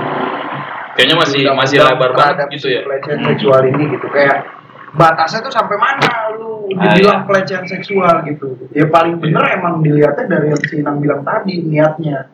Kayaknya 0.95 1.17
masih 1.19 1.41
masih 1.59 1.77
lebar 1.83 2.15
banget 2.15 2.47
gitu 2.55 2.71
ya. 2.71 2.87
pelecehan 2.87 3.19
seksual 3.27 3.67
ini 3.67 3.99
gitu. 3.99 4.07
Kayak 4.15 4.47
batasnya 4.95 5.45
tuh 5.45 5.53
sampai 5.53 5.77
mana 5.77 6.35
lu? 6.39 6.71
Ah, 6.79 6.97
dibilang 6.97 7.23
iya. 7.23 7.27
pelecehan 7.29 7.67
seksual 7.69 8.25
gitu. 8.25 8.71
Ya 8.73 8.89
paling 8.89 9.21
bener 9.21 9.45
emang 9.59 9.85
dilihatnya 9.85 10.25
dari 10.27 10.55
yang 10.55 10.63
si 10.63 10.81
Inang 10.81 11.03
bilang 11.03 11.21
tadi 11.27 11.61
niatnya. 11.61 12.31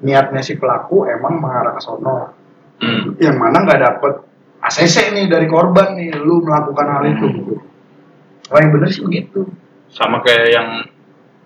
Niatnya 0.00 0.40
si 0.40 0.56
pelaku 0.56 1.04
emang 1.10 1.42
mengarah 1.42 1.76
ke 1.76 1.82
sono. 1.82 2.40
Hmm. 2.80 3.12
yang 3.20 3.36
mana 3.36 3.60
nggak 3.60 3.76
dapet 3.76 4.24
ACC 4.64 5.12
nih 5.12 5.28
dari 5.28 5.44
korban 5.44 6.00
nih 6.00 6.16
lu 6.16 6.40
melakukan 6.40 6.86
hal 6.88 7.04
itu 7.12 7.26
gitu. 7.28 7.54
Oh 8.48 8.56
yang 8.56 8.72
bener 8.72 8.88
sih 8.88 9.04
begitu. 9.04 9.44
Sama 9.92 10.24
kayak 10.24 10.48
yang 10.48 10.68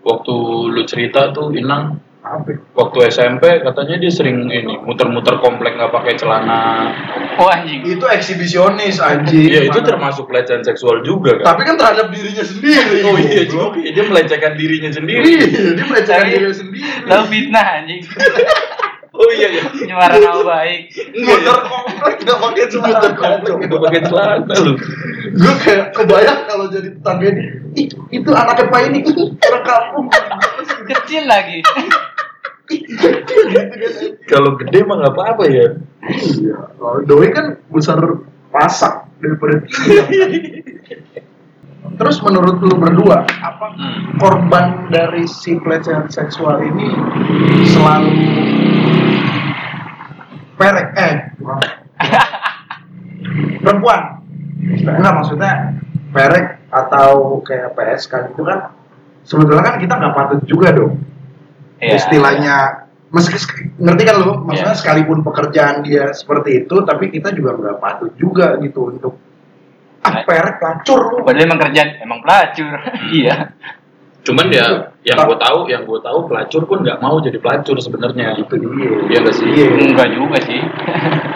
waktu 0.06 0.34
lu 0.70 0.82
cerita 0.86 1.34
tuh 1.34 1.50
Inang? 1.58 1.98
Waktu 2.72 2.98
SMP 3.12 3.60
katanya 3.60 4.00
dia 4.00 4.08
sering 4.08 4.48
ini 4.48 4.80
muter-muter 4.80 5.36
komplek 5.44 5.76
nggak 5.76 5.92
pakai 5.92 6.16
celana. 6.16 6.88
Oh 7.36 7.48
anjing. 7.52 7.84
Itu 7.84 8.08
eksibisionis 8.08 8.96
anjing. 8.96 9.44
Iya 9.44 9.68
itu 9.68 9.78
termasuk 9.84 10.24
pelecehan 10.32 10.64
seksual 10.64 11.04
juga 11.04 11.36
kan? 11.44 11.54
Tapi 11.54 11.62
kan 11.68 11.76
terhadap 11.76 12.08
dirinya 12.08 12.44
sendiri 12.44 13.04
oh 13.04 13.16
iya 13.20 13.44
juga 13.44 13.76
ya, 13.76 13.90
dia 13.92 14.04
melecehkan 14.08 14.52
dirinya 14.56 14.90
sendiri. 14.90 15.20
Iya 15.24 15.70
dia 15.76 15.84
melecehkan 15.84 16.26
dirinya 16.32 16.56
sendiri. 16.56 16.84
lo 17.04 17.24
fitnah 17.28 17.66
anjing. 17.82 18.02
Oh 19.14 19.30
iya 19.30 19.46
iya. 19.46 19.62
Nyemaran 19.70 20.18
nama 20.18 20.42
baik. 20.42 20.90
Muter 21.14 21.58
komplek 21.70 22.26
nggak 22.26 22.34
pakai 22.34 22.66
celana. 22.66 22.98
Muter 22.98 23.12
komplek 23.14 23.54
nggak 23.62 23.82
pakai 23.86 24.00
celana 24.10 24.54
lu. 24.58 24.74
Gue 25.38 25.54
kayak 25.62 25.94
kebayang 25.94 26.40
kalau 26.50 26.66
jadi 26.66 26.88
tetangga 26.98 27.26
ini 27.30 27.64
Ih, 27.74 27.90
itu 27.90 28.30
anaknya 28.30 28.70
pak 28.70 28.80
ini 28.86 29.02
orang 29.42 29.64
kampung 29.66 30.06
kecil 30.86 31.26
lagi 31.26 31.58
kalau 34.24 34.56
gede 34.56 34.78
mah 34.88 34.96
nggak 35.00 35.14
apa-apa 35.14 35.44
ya. 35.52 35.66
Iya. 36.08 36.58
Doi 37.04 37.28
kan 37.32 37.60
besar 37.68 38.00
pasak 38.48 39.04
daripada 39.20 39.60
tiang. 39.68 40.08
terus 41.94 42.18
menurut 42.24 42.58
lu 42.64 42.74
berdua 42.80 43.22
apa 43.38 43.76
Hmm. 43.76 44.16
korban 44.18 44.88
dari 44.88 45.28
si 45.28 45.54
pelecehan 45.60 46.08
seksual 46.08 46.58
ini 46.64 46.88
selalu 47.68 48.10
perek? 50.56 50.88
Eh 50.96 51.14
perempuan. 53.60 54.24
Enggak 54.64 55.14
maksudnya 55.20 55.52
perek 56.10 56.64
atau 56.72 57.38
kayak 57.44 57.76
PSK 57.76 58.32
gitu 58.32 58.42
kan? 58.48 58.72
Sebetulnya 59.24 59.62
kan 59.62 59.76
kita 59.76 59.94
nggak 60.00 60.14
patut 60.16 60.40
juga 60.48 60.72
dong 60.72 61.13
Iya. 61.84 61.94
istilahnya 61.94 62.56
meski 63.10 63.36
ngerti 63.76 64.02
kan 64.02 64.16
lu 64.18 64.42
maksudnya 64.42 64.72
Iya. 64.72 64.80
sekalipun 64.80 65.18
pekerjaan 65.22 65.76
dia 65.80 66.10
seperti 66.10 66.64
itu 66.64 66.76
tapi 66.82 67.08
kita 67.08 67.30
juga 67.30 67.54
nggak 67.54 67.76
patut 67.78 68.10
juga 68.14 68.56
gitu 68.58 68.88
untuk 68.88 69.14
ah 70.00 70.20
perek 70.20 70.58
pelacur 70.58 71.00
lu 71.10 71.18
Padahal 71.22 71.44
emang 71.44 71.60
kerjaan 71.60 71.88
emang 71.98 72.18
pelacur. 72.20 72.74
iya. 73.10 73.54
Cuman 74.20 74.48
ya 74.48 74.66
yang 75.02 75.16
Tak- 75.16 75.26
gue 75.26 75.38
tahu, 75.38 75.58
yang 75.68 75.84
gue 75.84 76.00
tahu 76.00 76.18
pelacur 76.24 76.64
pun 76.64 76.80
nggak 76.80 76.96
mau 76.98 77.16
jadi 77.18 77.36
pelacur 77.36 77.76
sebenarnya. 77.76 78.32
itu 78.34 78.54
dia 78.54 78.68
Iya 79.06 79.18
nggak 79.20 79.34
sih? 79.34 79.46
iya 79.46 79.66
Enggak 79.70 80.08
juga 80.10 80.38
sih. 80.40 80.60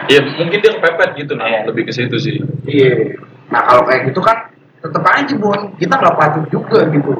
Ya 0.09 0.25
mungkin 0.25 0.57
dia 0.57 0.73
kepepet 0.73 1.11
gitu 1.17 1.37
nah, 1.37 1.45
Iya. 1.45 1.69
lebih 1.69 1.85
ke 1.85 1.93
situ 1.93 2.17
sih. 2.17 2.41
iya 2.65 3.13
nah 3.49 3.61
kalau 3.63 3.85
kayak 3.85 4.09
gitu 4.09 4.21
kan 4.21 4.49
tetep 4.79 5.01
aja 5.03 5.35
bon 5.35 5.73
kita 5.77 5.95
nggak 5.95 6.17
patut 6.17 6.45
juga 6.49 6.85
gitu 6.87 7.13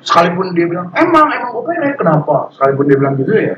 sekalipun 0.00 0.52
dia 0.56 0.66
bilang 0.66 0.88
emang 0.96 1.28
emang 1.32 1.50
gue 1.52 1.62
perek 1.64 1.96
kenapa 2.00 2.50
sekalipun 2.56 2.84
dia 2.88 2.96
bilang 2.96 3.14
gitu 3.20 3.32
ya 3.36 3.56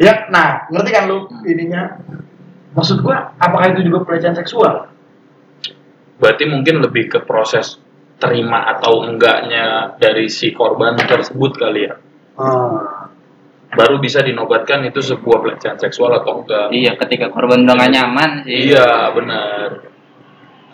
ya 0.00 0.14
nah 0.32 0.66
ngerti 0.72 0.90
kan 0.90 1.04
lu 1.08 1.28
ininya 1.44 2.00
maksud 2.72 3.04
gua 3.04 3.36
apakah 3.36 3.76
itu 3.76 3.84
juga 3.84 4.08
pelecehan 4.08 4.32
seksual 4.32 4.92
Berarti 6.22 6.46
mungkin 6.46 6.78
lebih 6.78 7.10
ke 7.10 7.18
proses 7.26 7.82
terima 8.22 8.62
atau 8.70 9.02
enggaknya 9.02 9.98
dari 9.98 10.30
si 10.30 10.54
korban 10.54 10.94
tersebut 10.94 11.58
kali 11.58 11.90
ya. 11.90 11.98
Ah, 12.38 13.10
Baru 13.74 13.98
bisa 13.98 14.22
dinobatkan 14.22 14.86
itu 14.86 15.02
sebuah 15.02 15.42
pelecehan 15.42 15.82
seksual 15.82 16.14
atau 16.22 16.46
enggak. 16.46 16.70
Iya, 16.70 16.94
ketika 16.94 17.34
korban 17.34 17.66
udah 17.66 17.74
gak 17.74 17.90
nyaman 17.90 18.30
sih. 18.46 18.70
Iya 18.70 19.10
benar. 19.10 19.91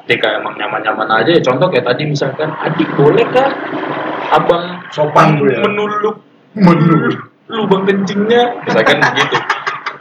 Ketika 0.09 0.41
emang 0.41 0.57
nyaman-nyaman 0.57 1.05
aja 1.21 1.37
ya 1.37 1.43
contoh 1.45 1.69
kayak 1.69 1.85
tadi 1.85 2.09
misalkan 2.09 2.49
adik 2.65 2.89
boleh 2.97 3.29
kah 3.29 3.53
abang 4.33 4.81
Sopan 4.89 5.37
tuh 5.37 5.53
ya. 5.53 5.61
menuluk 5.69 6.17
Menuluk. 6.57 7.29
lubang 7.53 7.85
kencingnya? 7.85 8.65
Misalkan 8.65 9.05
begitu. 9.05 9.37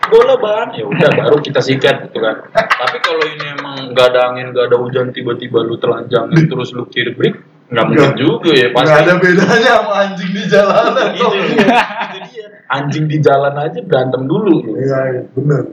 Boleh 0.07 0.39
bang. 0.39 0.67
Ya 0.79 0.87
udah 0.87 1.11
baru 1.11 1.37
kita 1.43 1.59
sikat 1.59 2.07
gitu 2.07 2.23
kan. 2.23 2.39
Tapi 2.55 2.97
kalau 3.03 3.19
ini 3.27 3.51
emang 3.59 3.91
nggak 3.91 4.07
ada 4.15 4.31
angin 4.31 4.55
nggak 4.55 4.71
ada 4.71 4.79
hujan 4.79 5.11
tiba-tiba 5.11 5.59
lu 5.67 5.75
telanjang 5.75 6.31
terus 6.31 6.71
lu 6.71 6.87
kirbrik 6.87 7.43
nggak 7.67 7.83
mungkin 7.91 8.15
juga 8.15 8.51
ya 8.55 8.71
pasti. 8.71 8.87
Nggak 8.87 9.03
ada 9.03 9.13
bedanya 9.19 9.71
sama 9.75 9.93
anjing 10.07 10.31
di 10.31 10.43
jalanan 10.47 11.07
itu 11.11 11.27
dia, 11.27 11.43
itu 11.43 12.19
dia. 12.31 12.47
anjing 12.71 13.05
di 13.11 13.17
jalan 13.19 13.53
aja 13.59 13.79
berantem 13.83 14.23
dulu 14.23 14.55
lu. 14.55 14.71
iya 14.79 14.99
iya, 15.11 15.21
benar 15.35 15.63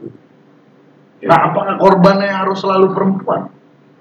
nah 1.25 1.38
apakah 1.49 1.79
korbannya 1.81 2.29
harus 2.29 2.59
selalu 2.61 2.93
perempuan 2.93 3.54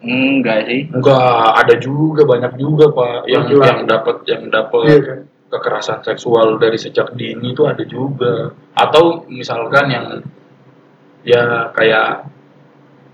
Enggak 0.04 0.68
sih. 0.68 0.92
Enggak, 0.92 1.48
ada 1.64 1.76
juga 1.80 2.22
banyak 2.28 2.54
juga 2.60 2.92
pak. 2.92 3.24
Yang 3.26 3.44
Laki-laki. 3.56 3.68
yang 3.72 3.80
dapat 3.88 4.16
yang 4.28 4.44
dapat 4.52 4.84
iya 4.84 5.00
kan? 5.00 5.20
kekerasan 5.48 6.00
seksual 6.04 6.60
dari 6.60 6.76
sejak 6.76 7.16
dini 7.16 7.56
itu 7.56 7.64
ada 7.64 7.84
juga. 7.88 8.52
Atau 8.76 9.24
misalkan 9.32 9.88
yang 9.88 10.06
ya 11.24 11.72
kayak 11.72 12.28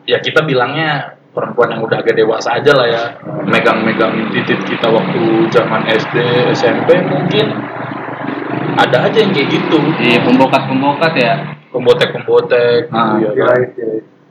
ya 0.10 0.18
kita 0.18 0.42
bilangnya 0.42 1.14
perempuan 1.30 1.78
yang 1.78 1.86
udah 1.86 2.02
agak 2.02 2.18
dewasa 2.18 2.58
aja 2.58 2.74
lah 2.74 2.88
ya. 2.90 3.04
Megang-megang 3.46 4.34
titik 4.34 4.66
kita 4.66 4.90
waktu 4.90 5.46
zaman 5.54 5.86
SD 5.86 6.18
SMP 6.58 7.06
mungkin 7.06 7.54
ada 8.82 9.06
aja 9.06 9.18
yang 9.22 9.30
kayak 9.30 9.50
gitu. 9.54 9.78
Iya, 10.02 10.26
pembokat-pembokat 10.26 11.14
ya. 11.16 11.34
pembotek-pembotek 11.70 12.90
Ah, 12.90 13.14
gitu 13.22 13.30
ya 13.30 13.32
iya 13.38 13.46
kan 13.46 13.62
iya 13.78 13.90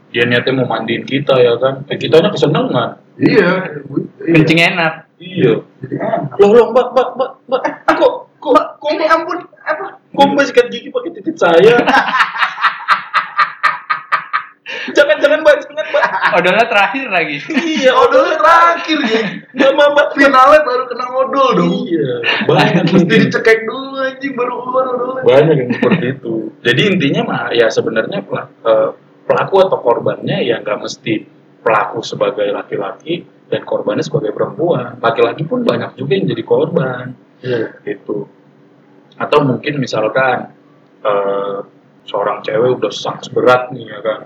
dia 0.08 0.24
niatnya 0.24 0.52
mau 0.56 0.68
mandiin 0.68 1.04
kita 1.04 1.36
ya 1.36 1.56
kan 1.60 1.84
eh, 1.88 1.96
kitanya 2.00 2.32
kesenangan 2.32 2.90
iya 3.20 3.48
iya. 3.68 4.32
Kencing 4.34 4.60
enak. 4.60 4.92
iya 5.20 5.52
jadi 5.84 5.94
enak 6.00 6.36
loh 6.40 6.50
loh 6.54 6.66
mbak 6.72 6.86
mbak 6.94 7.08
mbak 7.16 7.30
mbak 7.48 7.62
kok 7.96 8.12
kok 8.38 8.54
kok 8.78 8.90
ini 8.94 9.04
ampun 9.06 9.38
apa 9.66 9.98
Kok 10.08 10.26
mbak 10.34 10.44
sikat 10.50 10.66
gigi 10.72 10.88
pakai 10.90 11.14
titik 11.14 11.36
saya? 11.38 11.78
jangan 14.96 15.16
jangan 15.20 15.40
mbak, 15.44 15.54
jangan 15.62 15.86
mbak. 15.94 16.02
Odolnya 16.34 16.66
terakhir 16.66 17.06
lagi. 17.08 17.36
Iya, 17.54 17.92
odolnya 17.94 18.36
terakhir 18.40 18.98
ya 19.04 19.20
Mbak, 19.54 19.70
mbak, 19.74 19.88
mbak. 19.94 20.06
finalnya 20.16 20.60
baru 20.64 20.84
kena 20.90 21.06
odol 21.08 21.48
dong 21.56 21.72
Iya, 21.88 22.12
banyak 22.50 22.84
mesti 22.92 23.14
dicekek 23.28 23.64
dulu 23.64 23.96
anjing 24.00 24.32
baru 24.34 24.52
keluar 24.64 24.84
odolnya 24.96 25.22
banyak 25.22 25.54
yang 25.56 25.70
seperti 25.76 26.06
itu. 26.18 26.34
Jadi 26.64 26.80
intinya 26.88 27.20
mah 27.24 27.42
ya 27.54 27.66
sebenarnya 27.70 28.18
eh, 28.26 28.46
pelaku 29.48 29.64
atau 29.64 29.78
korbannya 29.80 30.44
ya 30.44 30.60
nggak 30.60 30.78
mesti 30.84 31.24
pelaku 31.64 32.04
sebagai 32.04 32.52
laki-laki 32.52 33.24
dan 33.48 33.64
korbannya 33.64 34.04
sebagai 34.04 34.36
perempuan. 34.36 35.00
Laki-laki 35.00 35.48
pun 35.48 35.64
banyak 35.64 35.96
juga 35.96 36.12
yang 36.20 36.26
jadi 36.28 36.44
korban. 36.44 37.04
iya. 37.40 37.80
Gitu. 37.80 38.28
Atau 39.16 39.38
mungkin 39.48 39.80
misalkan 39.80 40.52
eh, 41.00 41.58
seorang 42.04 42.44
cewek 42.44 42.76
udah 42.76 42.92
sangat 42.92 43.32
berat 43.32 43.72
nih 43.72 43.88
ya 43.88 43.98
kan. 44.04 44.20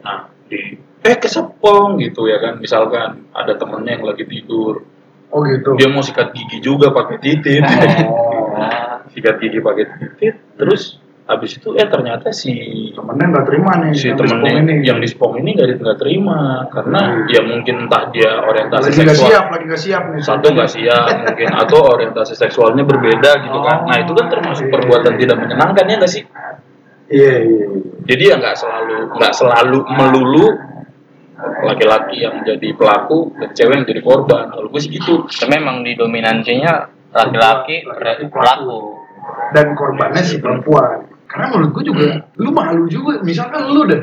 Nah 0.00 0.18
di 0.48 0.80
eh 1.04 1.16
kesepong 1.20 2.00
gitu 2.00 2.32
ya 2.32 2.40
kan. 2.40 2.56
Misalkan 2.56 3.28
ada 3.36 3.52
temennya 3.60 4.00
yang 4.00 4.08
lagi 4.08 4.24
tidur. 4.24 4.88
Oh 5.28 5.44
gitu. 5.44 5.76
Dia 5.76 5.92
mau 5.92 6.00
sikat 6.00 6.32
gigi 6.32 6.64
juga 6.64 6.96
pakai 6.96 7.20
titit. 7.20 7.60
Oh. 8.08 8.56
Sikat 9.12 9.36
gigi 9.38 9.60
pakai 9.60 9.84
titit 9.86 10.34
terus 10.56 10.98
habis 11.26 11.58
itu 11.58 11.74
eh 11.74 11.90
ternyata 11.90 12.30
si 12.30 12.54
temennya 12.94 13.26
nggak 13.34 13.46
terima 13.50 13.70
nih 13.82 13.92
si 13.98 14.14
temennya 14.14 14.62
ini. 14.62 14.74
yang 14.86 15.02
di 15.02 15.10
spong 15.10 15.42
ini 15.42 15.58
nggak 15.58 15.82
nggak 15.82 15.98
terima. 15.98 16.62
Karena 16.70 17.00
Hmm. 17.02 17.26
ya 17.26 17.40
mungkin 17.42 17.74
entah 17.86 18.14
dia 18.14 18.30
orientasi 18.46 18.94
lagi 18.94 18.98
seksual 19.10 19.30
siap 19.34 19.44
lagi 19.50 19.64
nggak 19.66 19.82
siap 19.82 20.02
nih. 20.14 20.20
Satu 20.22 20.46
nggak 20.54 20.70
siap 20.70 21.06
mungkin 21.26 21.50
atau 21.50 21.78
orientasi 21.98 22.32
seksualnya 22.38 22.86
berbeda 22.86 23.30
gitu 23.42 23.58
kan. 23.58 23.90
Nah 23.90 23.96
itu 23.98 24.12
kan 24.14 24.26
termasuk 24.30 24.70
perbuatan 24.70 25.18
tidak 25.18 25.36
menyenangkan 25.42 25.84
ya 25.90 25.94
nggak 25.98 26.12
sih? 26.14 26.22
Iya 27.06 27.34
iya 27.42 27.64
iya. 27.66 27.66
jadi 28.06 28.22
ya 28.30 28.34
nggak 28.38 28.56
selalu 28.58 28.96
nggak 29.14 29.34
selalu 29.34 29.78
melulu 29.94 30.46
laki-laki 31.66 32.22
yang 32.22 32.42
jadi 32.46 32.68
pelaku 32.78 33.34
dan 33.38 33.50
cewek 33.50 33.74
yang 33.82 33.86
jadi 33.86 34.02
korban. 34.02 34.42
Kalau 34.54 34.70
gue 34.70 34.80
sih 34.80 34.90
gitu. 34.94 35.26
Tapi 35.26 35.50
memang 35.58 35.82
didominansinya 35.82 36.86
laki-laki 37.10 37.82
ber- 37.82 38.30
pelaku. 38.30 38.78
dan 39.50 39.74
korbannya 39.74 40.22
si 40.22 40.38
perempuan 40.38 41.15
karena 41.26 41.46
menurut 41.50 41.70
gue 41.74 41.84
juga 41.86 42.06
lu 42.38 42.50
malu 42.50 42.84
juga 42.86 43.20
misalkan 43.20 43.70
lu 43.70 43.82
deh 43.86 44.02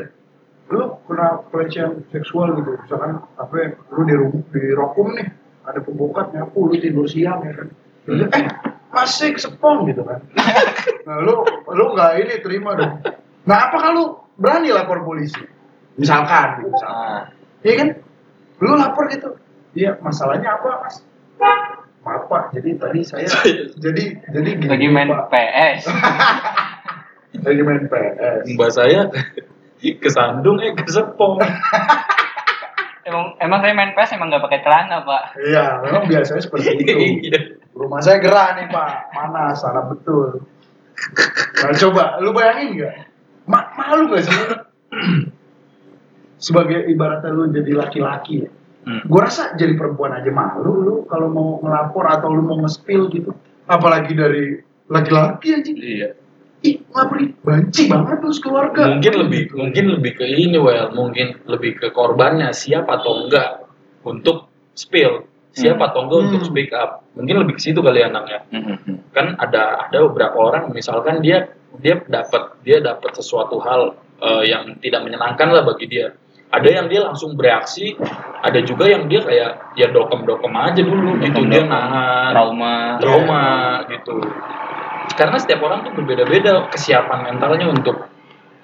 lu 0.70 0.96
kena 1.04 1.44
pelecehan 1.48 2.00
seksual 2.08 2.56
gitu 2.56 2.76
misalkan 2.78 3.20
apa 3.36 3.54
ya, 3.56 3.68
lu 3.92 4.02
di 4.04 4.14
rum- 4.16 4.46
di 4.48 4.62
rokum 4.72 5.12
nih 5.12 5.28
ada 5.64 5.80
pembokat 5.80 6.32
nyapu 6.32 6.68
lu 6.68 6.76
tidur 6.76 7.04
siang 7.04 7.44
ya 7.44 7.52
kan 7.52 7.68
Terus, 8.04 8.28
eh 8.36 8.44
masih 8.92 9.32
sepong 9.34 9.88
gitu 9.88 10.04
kan 10.04 10.20
nah 11.08 11.20
lu 11.20 11.44
lu 11.72 11.84
nggak 11.92 12.12
ini 12.20 12.34
terima 12.40 12.76
dong 12.76 13.00
nah 13.44 13.68
apakah 13.68 13.90
lu 13.92 14.04
berani 14.36 14.72
lapor 14.72 15.04
polisi 15.04 15.40
misalkan 15.94 16.60
gitu, 16.60 16.72
misalkan 16.72 16.96
Nah, 16.98 17.22
Iya 17.64 17.74
kan? 17.80 17.88
Lu 18.60 18.76
lapor 18.76 19.08
gitu. 19.08 19.40
Iya, 19.72 19.96
masalahnya 20.04 20.60
apa, 20.60 20.84
Mas? 20.84 21.00
Maaf, 22.04 22.28
Pak. 22.28 22.52
Jadi 22.52 22.76
tadi 22.76 23.00
saya 23.00 23.24
jadi 23.84 24.04
jadi 24.20 24.50
gini, 24.60 24.68
lagi 24.68 24.86
main 24.92 25.08
Pak. 25.08 25.32
PS. 25.32 25.88
Lagi 27.42 27.62
main 27.66 27.90
PS. 27.90 28.42
mbak 28.54 28.70
saya 28.70 29.10
kesandung 29.98 30.62
eh 30.62 30.72
kesepong 30.78 31.42
Emang 33.04 33.36
emang 33.36 33.58
saya 33.60 33.74
main 33.76 33.92
PS 33.92 34.16
emang 34.16 34.32
nggak 34.32 34.44
pakai 34.48 34.64
celana, 34.64 35.04
Pak. 35.04 35.36
Iya, 35.36 35.84
memang 35.84 36.08
biasanya 36.08 36.40
seperti 36.40 36.72
itu. 36.80 36.92
Iya. 37.28 37.40
Rumah 37.76 38.00
saya 38.00 38.16
gerah 38.16 38.56
nih, 38.56 38.72
Pak. 38.72 39.12
Mana 39.12 39.52
salah 39.52 39.84
betul. 39.92 40.40
Nah, 41.60 41.74
coba 41.76 42.16
lu 42.24 42.32
bayangin 42.32 42.80
nggak? 42.80 42.94
Ma 43.44 43.60
malu 43.76 44.08
nggak 44.08 44.24
sih? 44.24 44.32
Sebagai 46.40 46.88
ibaratnya 46.88 47.28
lu 47.28 47.52
jadi 47.52 47.76
laki-laki 47.76 48.48
ya. 48.48 48.50
Hmm. 48.84 49.00
gue 49.00 49.16
rasa 49.16 49.56
jadi 49.56 49.80
perempuan 49.80 50.12
aja 50.12 50.28
malu 50.28 50.84
lu 50.84 50.94
kalau 51.08 51.32
mau 51.32 51.48
ngelapor 51.64 52.04
atau 52.04 52.36
lu 52.36 52.44
mau 52.44 52.60
nge-spill 52.60 53.08
gitu 53.08 53.32
apalagi 53.64 54.12
dari 54.12 54.60
laki-laki 54.92 55.56
aja 55.56 55.72
iya 55.72 56.08
ih 56.64 56.80
ngapri 56.90 57.36
banci 57.44 57.92
banget 57.92 58.18
lu 58.24 58.32
keluarga. 58.40 58.96
Mungkin 58.96 59.14
lebih 59.20 59.42
mungkin 59.52 59.84
lebih 60.00 60.12
ke 60.16 60.24
ini 60.24 60.56
well 60.56 60.88
mungkin 60.96 61.36
lebih 61.44 61.76
ke 61.76 61.92
korbannya 61.92 62.50
siap 62.56 62.88
atau 62.88 63.28
enggak 63.28 63.68
untuk 64.02 64.48
spill. 64.72 65.28
Siap 65.54 65.78
Hmm. 65.78 65.86
atau 65.86 65.98
enggak 66.08 66.20
untuk 66.26 66.40
Hmm. 66.42 66.48
speak 66.50 66.70
up. 66.74 67.06
Mungkin 67.14 67.36
lebih 67.46 67.54
ke 67.54 67.62
situ 67.62 67.78
kali 67.78 68.02
ya 68.02 68.10
Nang, 68.10 68.26
ya. 68.26 68.42
Mhm. 68.50 69.14
kan 69.14 69.38
ada 69.38 69.86
ada 69.86 70.02
beberapa 70.10 70.34
orang 70.40 70.74
misalkan 70.74 71.22
dia 71.22 71.46
dia 71.78 72.02
dapat 72.10 72.58
dia 72.66 72.82
dapat 72.82 73.14
sesuatu 73.14 73.62
hal 73.62 73.94
eh, 74.24 74.42
yang 74.50 74.74
tidak 74.80 75.04
menyenangkan 75.04 75.52
lah 75.52 75.62
bagi 75.62 75.86
dia. 75.86 76.10
Ada 76.50 76.70
yang 76.70 76.86
dia 76.86 77.02
langsung 77.06 77.34
bereaksi 77.38 77.98
ada 78.40 78.62
juga 78.62 78.86
yang 78.86 79.06
dia 79.10 79.20
kayak 79.22 79.74
ya 79.74 79.86
dokem 79.90 80.22
dokem 80.24 80.54
aja 80.54 80.80
dulu 80.82 81.18
gitu. 81.22 81.44
Dia 81.50 81.66
nahan. 81.66 82.30
Trauma. 82.34 82.74
trauma 83.02 83.44
gitu 83.90 84.16
karena 85.14 85.36
setiap 85.38 85.60
orang 85.64 85.86
tuh 85.86 85.92
berbeda-beda 85.96 86.68
kesiapan 86.70 87.32
mentalnya 87.32 87.70
untuk 87.70 87.96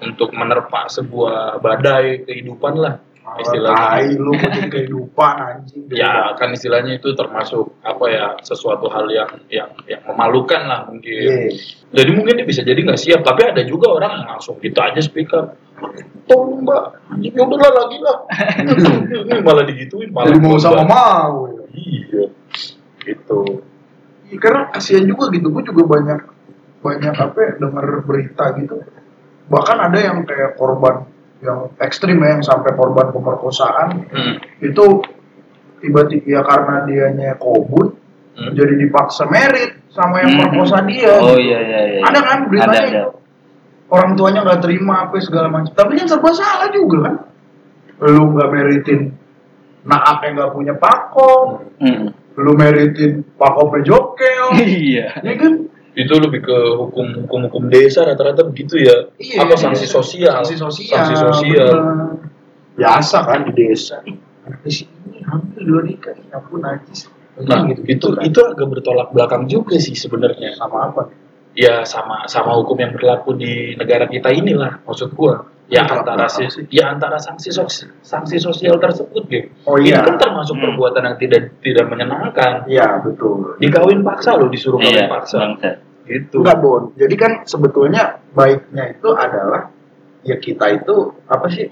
untuk 0.01 0.33
menerpa 0.33 0.89
sebuah 0.89 1.61
badai 1.61 2.25
kehidupan 2.25 2.75
lah 2.81 2.95
istilahnya. 3.39 3.79
Tai 3.79 4.07
lu 4.19 4.33
kehidupan 4.73 5.35
anjing. 5.39 5.83
Ya 5.93 6.35
kan 6.35 6.51
istilahnya 6.51 6.99
itu 6.99 7.15
termasuk 7.15 7.79
apa 7.85 8.05
ya 8.11 8.27
sesuatu 8.43 8.91
hal 8.91 9.07
yang 9.13 9.31
yang 9.53 9.71
yang 9.87 10.03
memalukan 10.09 10.67
lah 10.67 10.89
mungkin. 10.89 11.15
Iya. 11.15 11.55
Jadi 11.95 12.11
mungkin 12.17 12.35
dia 12.43 12.47
bisa 12.49 12.67
jadi 12.67 12.81
nggak 12.81 12.99
siap, 12.99 13.21
tapi 13.23 13.47
ada 13.47 13.63
juga 13.63 13.95
orang 13.95 14.25
yang 14.25 14.29
langsung 14.37 14.59
gitu 14.59 14.79
aja 14.83 14.99
speak 14.99 15.31
up. 15.37 15.55
Tolong 16.27 16.63
mbak, 16.67 16.83
ya 17.25 17.43
udahlah 17.43 17.73
lagi 17.73 17.99
lah. 18.05 18.17
Ini 19.27 19.41
malah 19.41 19.65
digituin, 19.65 20.13
malah 20.13 20.29
Jadi 20.29 20.39
mau 20.39 20.57
sama 20.61 20.85
mau. 20.85 21.49
ya. 21.49 21.65
Iya, 21.73 22.25
gitu. 23.09 23.65
Iya, 24.29 24.37
karena 24.39 24.69
kasihan 24.71 25.09
juga 25.09 25.33
gitu. 25.33 25.49
Gue 25.49 25.65
juga 25.65 25.83
banyak 25.89 26.40
banyak 26.81 27.15
apa 27.15 27.39
ya, 27.39 27.53
dengar 27.61 27.87
berita 28.03 28.45
gitu. 28.57 28.81
Bahkan 29.49 29.79
ada 29.81 29.99
yang 29.99 30.25
kayak 30.25 30.57
korban 30.57 31.05
yang 31.41 31.73
ekstrim 31.77 32.21
ya, 32.21 32.37
yang 32.37 32.45
sampai 32.45 32.73
korban 32.73 33.11
pemerkosaan 33.11 34.05
Hmm. 34.09 34.35
itu 34.61 35.01
tiba-tiba 35.81 36.25
ya 36.29 36.41
karena 36.45 36.85
dianya 36.85 37.37
kobun 37.37 37.97
Hmm. 38.37 38.53
jadi 38.53 38.77
dipaksa 38.77 39.25
merit 39.27 39.81
sama 39.89 40.21
yang 40.21 40.37
Hmm. 40.37 40.41
perkosa 40.49 40.85
dia. 40.85 41.09
Oh 41.17 41.35
gitu. 41.37 41.49
iya 41.49 41.59
iya 41.61 41.81
iya. 41.91 42.01
Ada 42.05 42.21
kan 42.21 42.39
beritanya 42.47 42.81
Ada, 42.81 42.89
ada. 42.89 43.05
Orang 43.91 44.15
tuanya 44.15 44.47
nggak 44.47 44.63
terima 44.63 44.95
apa 45.03 45.19
segala 45.19 45.51
macam. 45.51 45.73
Tapi 45.75 45.99
kan 45.99 46.07
serba 46.07 46.31
salah 46.31 46.71
juga 46.71 47.11
kan. 47.11 47.15
Lu 48.07 48.33
nggak 48.33 48.49
meritin 48.49 49.01
naaknya 49.83 50.29
nggak 50.37 50.53
punya 50.53 50.75
pakom, 50.77 51.65
Hmm. 51.81 52.13
lu 52.37 52.53
meritin 52.55 53.25
pakomnya 53.35 53.81
jokel, 53.83 54.45
Iya. 54.63 55.25
ya 55.25 55.35
kan? 55.35 55.70
Itu 56.01 56.17
lebih 56.17 56.41
ke 56.41 56.57
hukum 56.81 57.07
hukum 57.27 57.41
hukum 57.51 57.63
desa 57.69 58.09
rata-rata 58.09 58.41
begitu 58.49 58.81
ya. 58.81 59.13
Iya, 59.21 59.45
apa 59.45 59.55
sanksi 59.55 59.85
sosial? 59.85 60.41
Sanksi 60.41 60.57
sosial. 60.57 60.97
Sanksi 60.97 61.15
sosial. 61.21 61.77
bener. 61.77 62.11
Biasa 62.81 63.17
kan 63.29 63.41
di 63.45 63.53
desa. 63.53 64.01
Di 64.65 64.71
sini 64.73 65.21
hampir 65.23 65.63
dua 65.63 65.85
nikah, 65.85 66.17
ya 66.17 66.41
ampun 66.41 66.65
najis. 66.65 67.07
Nah, 67.41 67.65
gitu, 67.69 67.81
itu 67.87 68.07
kan. 68.13 68.21
itu 68.25 68.41
agak 68.43 68.67
bertolak 68.69 69.09
belakang 69.13 69.45
juga 69.47 69.77
sih 69.77 69.93
sebenarnya. 69.95 70.57
sama 70.57 70.89
apa? 70.89 71.03
Ya 71.53 71.83
sama 71.85 72.25
sama 72.27 72.55
hukum 72.57 72.79
yang 72.79 72.95
berlaku 72.95 73.35
di 73.35 73.75
negara 73.75 74.07
kita 74.07 74.31
inilah 74.31 74.81
maksud 74.87 75.13
gua. 75.13 75.45
Ya 75.71 75.87
Bertolak 75.87 76.03
antara 76.19 76.27
si, 76.27 76.43
ya 76.75 76.91
antara 76.91 77.15
sanksi 77.23 77.55
sos, 77.55 77.87
sanksi 78.03 78.43
sosial 78.43 78.75
tersebut 78.83 79.23
gitu. 79.31 79.55
Oh 79.67 79.79
Ini 79.79 79.95
iya. 79.95 80.03
kan 80.03 80.19
termasuk 80.19 80.59
Hmm. 80.59 80.67
perbuatan 80.67 81.03
yang 81.07 81.17
tidak 81.19 81.43
tidak 81.63 81.87
menyenangkan. 81.87 82.67
Iya 82.67 82.99
betul. 83.07 83.55
Dikawin 83.63 84.03
paksa 84.03 84.35
loh 84.35 84.51
disuruh 84.51 84.83
kawin 84.83 84.99
Iya, 84.99 85.07
paksa. 85.07 85.39
bangsa. 85.39 85.71
Gitu. 86.11 86.43
Enggak 86.43 86.59
Bon. 86.59 86.83
Jadi 86.99 87.15
kan 87.15 87.33
sebetulnya 87.47 88.19
baiknya 88.35 88.91
itu 88.91 89.09
adalah 89.15 89.71
ya 90.27 90.37
kita 90.43 90.67
itu 90.75 91.15
apa 91.31 91.47
sih 91.47 91.71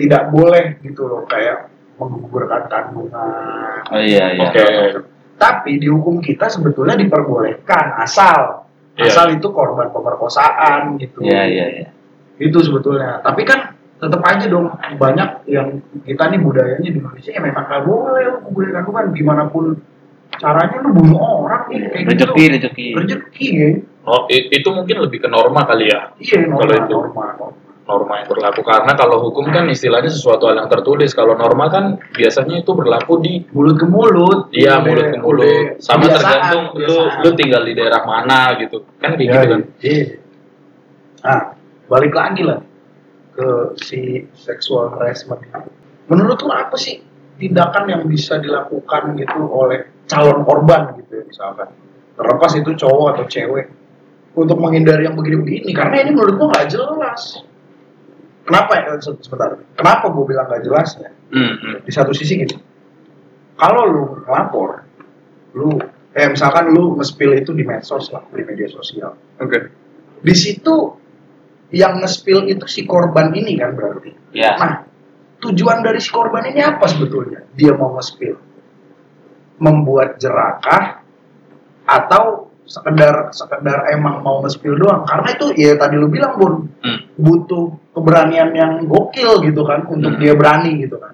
tidak 0.00 0.32
boleh 0.32 0.80
gitu 0.80 1.04
loh 1.04 1.28
kayak 1.28 1.68
menggugurkan 2.00 2.64
kandungan. 2.72 3.84
Oh 3.92 4.00
iya 4.00 4.32
iya. 4.32 4.48
Oke. 4.48 4.64
Tapi 5.36 5.76
di 5.76 5.88
hukum 5.92 6.24
kita 6.24 6.48
sebetulnya 6.48 6.96
diperbolehkan 6.96 8.00
asal 8.00 8.70
Iya. 9.00 9.16
asal 9.16 9.26
itu 9.32 9.48
korban 9.54 9.88
pemerkosaan 9.88 11.00
gitu. 11.00 11.24
Iya 11.24 11.42
iya 11.48 11.66
iya. 11.72 11.88
Itu 12.36 12.60
sebetulnya. 12.60 13.24
Tapi 13.24 13.48
kan 13.48 13.76
tetap 14.00 14.20
aja 14.24 14.44
dong 14.48 14.72
banyak 14.96 15.44
yang 15.48 15.80
kita 16.08 16.32
nih 16.32 16.40
budayanya 16.40 16.88
di 16.88 16.98
Indonesia 17.00 17.30
ya 17.36 17.40
memang 17.44 17.68
nggak 17.68 17.84
boleh 17.84 18.22
lu 18.32 18.36
gugurkan 18.48 18.80
kandungan 18.80 19.06
gimana 19.12 19.44
pun 19.52 19.76
caranya 20.40 20.76
lu 20.80 20.90
bunuh 20.96 21.20
orang 21.20 21.68
nih 21.68 21.78
kayak 21.92 22.04
Rezeki 22.08 22.40
gitu. 22.40 22.52
rezeki. 22.56 22.86
Rezeki 22.96 23.46
ya. 23.52 23.68
Oh, 24.08 24.24
itu 24.32 24.68
mungkin 24.72 24.96
lebih 25.04 25.20
ke 25.20 25.28
norma 25.28 25.68
kali 25.68 25.92
ya. 25.92 26.16
Iya 26.16 26.48
norma, 26.48 26.58
Kalau 26.64 26.74
itu. 26.74 26.94
norma, 26.96 27.24
norma. 27.36 27.58
Norma 27.80 28.22
yang 28.22 28.30
berlaku 28.30 28.62
karena 28.62 28.92
kalau 28.94 29.18
hukum 29.18 29.50
kan 29.50 29.66
istilahnya 29.66 30.06
sesuatu 30.08 30.46
hal 30.46 30.62
yang 30.62 30.70
tertulis. 30.70 31.10
Kalau 31.10 31.34
norma 31.34 31.66
kan 31.66 31.84
biasanya 32.14 32.62
itu 32.62 32.70
berlaku 32.70 33.18
di 33.18 33.42
mulut 33.50 33.76
ke 33.76 33.84
mulut 33.84 34.46
Iya 34.54 34.78
mulut 34.78 35.06
ke 35.10 35.18
mulut. 35.18 35.42
udah 35.42 35.58
Sama 35.82 36.06
kebiasaan, 36.06 36.14
tergantung 36.14 36.64
lu 36.70 36.86
kebiasaan. 36.86 37.20
lu 37.20 37.28
tinggal 37.34 37.62
di 37.66 37.72
daerah 37.74 38.02
mana 38.06 38.40
gitu. 38.56 38.86
Kan 38.96 39.18
kayak 39.18 39.26
Iya, 39.26 39.40
gitu 39.42 39.50
kan. 39.50 39.60
iya. 39.82 40.04
nah 41.20 41.40
balik 41.84 42.14
lagi 42.14 42.42
lah 42.46 42.62
ke 43.34 43.48
si 43.76 44.24
sexual 44.32 44.94
harassment 44.94 45.42
menurut 46.06 46.40
lu 46.40 46.48
apa 46.48 46.78
sih 46.78 47.02
tindakan 47.36 47.84
yang 47.90 48.02
bisa 48.06 48.38
dilakukan 48.38 49.18
gitu 49.18 49.40
oleh 49.44 49.84
calon 50.10 50.42
korban 50.42 50.98
gitu 50.98 51.12
ya 51.14 51.24
misalkan. 51.24 51.70
Terlepas 52.18 52.52
itu 52.58 52.70
cowok 52.74 53.06
atau 53.14 53.24
cewek. 53.24 53.66
Untuk 54.30 54.58
menghindari 54.58 55.06
yang 55.06 55.14
begini-begini 55.14 55.70
karena 55.70 56.02
ini 56.02 56.14
menurut 56.14 56.34
gua 56.36 56.48
nggak 56.50 56.68
jelas. 56.70 57.42
Kenapa 58.46 58.72
ya 58.78 58.94
Se- 58.98 59.18
sebentar. 59.20 59.58
Kenapa 59.74 60.10
gue 60.10 60.24
bilang 60.26 60.46
nggak 60.46 60.62
jelasnya 60.64 61.10
Hmm, 61.30 61.54
hmm. 61.56 61.76
di 61.86 61.92
satu 61.94 62.10
sisi 62.10 62.34
gini. 62.34 62.56
Kalau 63.54 63.82
lu 63.86 64.04
lapor 64.26 64.82
lu 65.54 65.78
eh 66.10 66.26
misalkan 66.26 66.70
lu 66.70 66.98
nge-spill 66.98 67.38
itu 67.38 67.54
di 67.54 67.62
medsos 67.62 68.10
lah 68.10 68.22
di 68.30 68.42
media 68.42 68.66
sosial. 68.66 69.14
Oke. 69.38 69.58
di 70.20 70.34
situ 70.36 70.74
yang 71.72 71.96
nge-spill 71.98 72.44
itu 72.44 72.66
si 72.66 72.82
korban 72.84 73.30
ini 73.32 73.54
kan 73.56 73.72
berarti. 73.72 74.10
Iya. 74.30 74.50
nah 74.58 74.72
tujuan 75.38 75.80
dari 75.80 75.98
si 75.98 76.10
korban 76.10 76.44
ini 76.44 76.60
apa 76.60 76.86
sebetulnya? 76.86 77.46
Dia 77.54 77.72
mau 77.74 77.94
nge-spill 77.94 78.36
membuat 79.60 80.16
jerakah 80.16 81.04
atau 81.84 82.48
sekedar 82.64 83.34
sekedar 83.34 83.90
emang 83.90 84.22
mau 84.22 84.38
nge-spill 84.40 84.78
doang 84.78 85.02
karena 85.02 85.28
itu 85.34 85.46
ya 85.58 85.74
tadi 85.74 85.98
lu 85.98 86.06
bilang 86.06 86.38
bun 86.38 86.54
Hmm. 86.80 87.02
butuh 87.18 87.76
keberanian 87.92 88.54
yang 88.54 88.72
gokil 88.86 89.42
gitu 89.42 89.62
kan 89.62 89.84
untuk 89.84 90.16
Hmm. 90.16 90.20
dia 90.22 90.32
berani 90.32 90.80
gitu 90.80 90.96
kan 90.96 91.12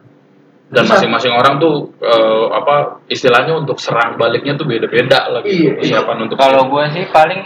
Dan 0.67 0.83
masing-masing 0.83 1.31
orang 1.31 1.57
tuh 1.57 1.95
eh, 1.97 2.47
apa 2.51 2.99
istilahnya 3.07 3.55
untuk 3.55 3.79
serang 3.79 4.15
baliknya 4.15 4.55
tuh 4.55 4.67
beda-beda 4.67 5.31
lah 5.31 5.39
gitu. 5.41 5.63
Iya, 5.63 5.71
Persiapan 5.79 6.27
untuk 6.27 6.37
Kalau 6.37 6.67
gue 6.67 6.85
sih 6.91 7.07
paling 7.07 7.41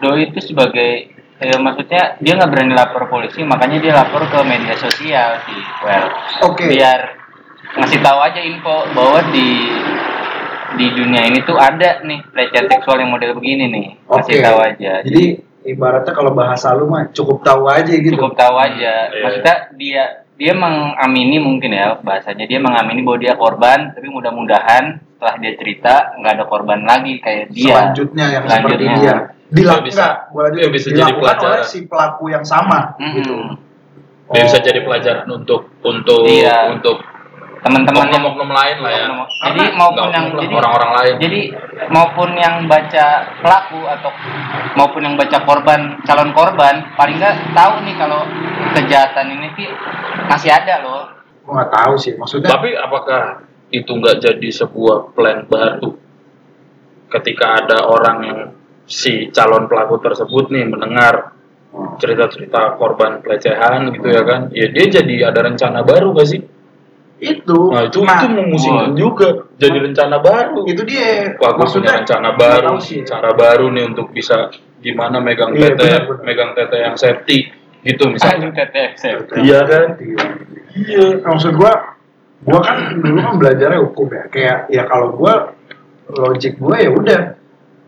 doi 0.00 0.32
itu 0.32 0.40
sebagai 0.42 0.90
eh, 1.36 1.58
maksudnya 1.60 2.16
dia 2.16 2.32
nggak 2.34 2.48
berani 2.48 2.72
lapor 2.72 3.08
polisi 3.08 3.44
makanya 3.44 3.76
dia 3.76 3.92
lapor 3.94 4.24
ke 4.24 4.40
media 4.42 4.72
sosial 4.74 5.36
sih 5.44 5.60
well 5.84 6.08
oke 6.48 6.64
biar 6.64 7.00
ngasih 7.76 8.00
tahu 8.00 8.18
aja 8.24 8.40
info 8.40 8.88
bahwa 8.90 9.20
di 9.28 9.68
di 10.72 10.86
dunia 10.90 11.22
ini 11.24 11.38
tuh 11.40 11.54
ada 11.54 12.00
nih 12.00 12.26
pelecehan 12.26 12.66
seksual 12.66 12.98
yang 12.98 13.08
model 13.08 13.32
begini 13.32 13.64
nih 13.66 13.86
kasih 14.04 14.34
Oke. 14.34 14.42
tahu 14.42 14.58
aja 14.60 14.92
jadi 15.02 15.24
ibaratnya 15.64 16.12
kalau 16.12 16.32
bahasa 16.32 16.72
lu 16.72 16.86
mah 16.86 17.10
cukup 17.10 17.40
tahu 17.40 17.66
aja 17.66 17.92
gitu 17.92 18.12
cukup 18.12 18.34
tahu 18.34 18.54
aja 18.56 19.08
Iya. 19.08 19.20
maksudnya 19.20 19.56
dia 19.72 20.02
dia 20.32 20.52
mengamini 20.52 21.38
mungkin 21.38 21.70
ya 21.70 21.96
bahasanya 21.96 22.44
dia 22.44 22.58
mengamini 22.58 23.00
bahwa 23.00 23.18
dia 23.18 23.34
korban 23.34 23.90
tapi 23.90 24.06
mudah-mudahan 24.06 24.84
setelah 25.10 25.34
dia 25.38 25.52
cerita 25.54 25.94
nggak 26.14 26.32
ada 26.34 26.44
korban 26.44 26.80
lagi 26.82 27.18
kayak 27.18 27.48
dia 27.50 27.72
selanjutnya 27.72 28.26
yang 28.30 28.44
seperti 28.44 28.84
Selanjutnya. 28.84 28.96
dia 28.98 29.14
dilakukan 29.48 29.86
bisa- 29.86 30.16
lanjut, 30.28 30.52
dia 30.52 30.68
bisa 30.68 30.86
jadi 30.86 30.98
dilakukan 31.00 31.22
pelajaran. 31.32 31.54
oleh 31.54 31.64
si 31.64 31.78
pelaku 31.82 32.24
yang 32.28 32.44
sama 32.44 32.78
Mm-mm. 32.96 33.14
gitu 33.16 33.34
Dia 34.26 34.42
bisa 34.42 34.58
Oh. 34.58 34.64
jadi 34.64 34.80
pelajaran 34.82 35.26
untuk 35.32 35.60
untuk 35.80 36.20
Iya. 36.26 36.58
untuk 36.68 36.98
teman-teman 37.66 38.06
yang 38.06 38.22
oknum-oknum 38.22 38.50
lain 38.54 38.76
lah 38.78 38.92
ya. 38.94 39.06
jadi 39.50 39.62
maupun 39.74 40.08
yang 40.14 40.24
oknum 40.30 40.42
jadi 40.46 40.54
orang-orang 40.54 40.90
lain. 40.94 41.14
jadi 41.18 41.40
maupun 41.90 42.28
yang 42.38 42.54
baca 42.70 43.06
pelaku 43.42 43.80
atau 43.90 44.10
maupun 44.78 45.00
yang 45.02 45.14
baca 45.18 45.38
korban 45.42 45.80
calon 46.06 46.30
korban 46.30 46.74
paling 46.94 47.18
nggak 47.18 47.34
tahu 47.50 47.74
nih 47.82 47.94
kalau 47.98 48.22
kejahatan 48.78 49.26
ini 49.34 49.48
sih 49.58 49.68
masih 50.30 50.50
ada 50.54 50.86
loh 50.86 51.10
gua 51.42 51.62
nggak 51.62 51.72
tahu 51.74 51.94
sih 51.98 52.14
maksudnya 52.14 52.54
Tapi 52.54 52.78
apakah 52.78 53.42
itu 53.74 53.90
nggak 53.90 54.22
jadi 54.22 54.48
sebuah 54.62 55.10
plan 55.10 55.42
baru 55.50 55.90
ketika 57.10 57.66
ada 57.66 57.86
orang 57.90 58.18
yang 58.22 58.40
si 58.86 59.34
calon 59.34 59.66
pelaku 59.66 59.98
tersebut 59.98 60.54
nih 60.54 60.66
mendengar 60.70 61.34
cerita-cerita 61.98 62.78
korban 62.80 63.20
pelecehan 63.20 63.92
gitu 63.92 64.08
ya 64.08 64.22
kan? 64.24 64.48
Ya 64.54 64.70
dia 64.70 64.86
jadi 65.00 65.28
ada 65.28 65.44
rencana 65.44 65.84
baru 65.84 66.16
gak 66.16 66.28
sih? 66.28 66.40
Itu 67.16 67.58
Nah 67.72 67.88
itu 67.88 67.98
nah, 68.04 68.20
itu 68.20 68.28
memusingkan 68.28 68.90
wah. 68.92 68.96
juga. 68.96 69.28
Jadi 69.56 69.76
rencana 69.80 70.16
baru. 70.20 70.68
itu 70.68 70.82
dia 70.84 71.32
Wah, 71.40 71.56
punya 71.56 71.92
rencana 72.04 72.30
baru, 72.36 72.76
sih 72.76 73.00
cara 73.02 73.32
baru 73.32 73.72
nih 73.72 73.84
untuk 73.88 74.12
bisa 74.12 74.52
gimana 74.84 75.16
megang 75.18 75.56
Iya, 75.56 75.72
tete, 75.72 75.80
benar, 75.80 76.02
benar. 76.04 76.22
megang 76.22 76.50
tete 76.52 76.76
yang 76.76 76.94
safety 76.94 77.38
gitu 77.80 78.04
misalnya. 78.12 78.50
Aduh, 78.50 78.52
teteh 78.52 78.88
saya. 79.00 79.16
Iya 79.40 79.58
kan? 79.64 79.86
iya 80.76 81.06
maksud 81.24 81.56
gua 81.56 81.96
gua 82.44 82.60
kan 82.60 83.00
dulu 83.00 83.16
kan 83.16 83.34
belajarnya 83.40 83.80
hukum 83.80 84.06
ya 84.12 84.24
kayak 84.28 84.58
ya 84.68 84.82
kalau 84.84 85.16
gua 85.16 85.56
logik 86.12 86.60
gua 86.60 86.76
ya 86.76 86.92
udah 86.92 87.20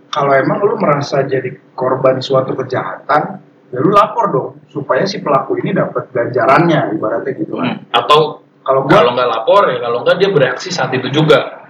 kalau 0.08 0.32
emang 0.32 0.58
lu 0.64 0.80
merasa 0.80 1.20
jadi 1.22 1.52
korban 1.76 2.18
suatu 2.18 2.56
kejahatan 2.56 3.44
ya 3.68 3.78
lu 3.78 3.92
lapor 3.92 4.24
dong 4.32 4.50
supaya 4.72 5.04
si 5.04 5.20
pelaku 5.20 5.60
ini 5.60 5.76
dapat 5.76 6.08
ganjarannya 6.10 6.96
ibaratnya 6.96 7.32
gitu 7.36 7.54
kan 7.54 7.66
Hmm. 7.68 7.76
Atau 7.92 8.47
kalau 8.68 8.84
gua 8.84 8.92
kalau 9.00 9.10
nggak 9.16 9.28
lapor 9.32 9.62
ya, 9.72 9.78
kalau 9.80 9.98
nggak 10.04 10.16
dia 10.20 10.28
bereaksi 10.28 10.68
saat 10.68 10.92
itu 10.92 11.08
juga. 11.08 11.64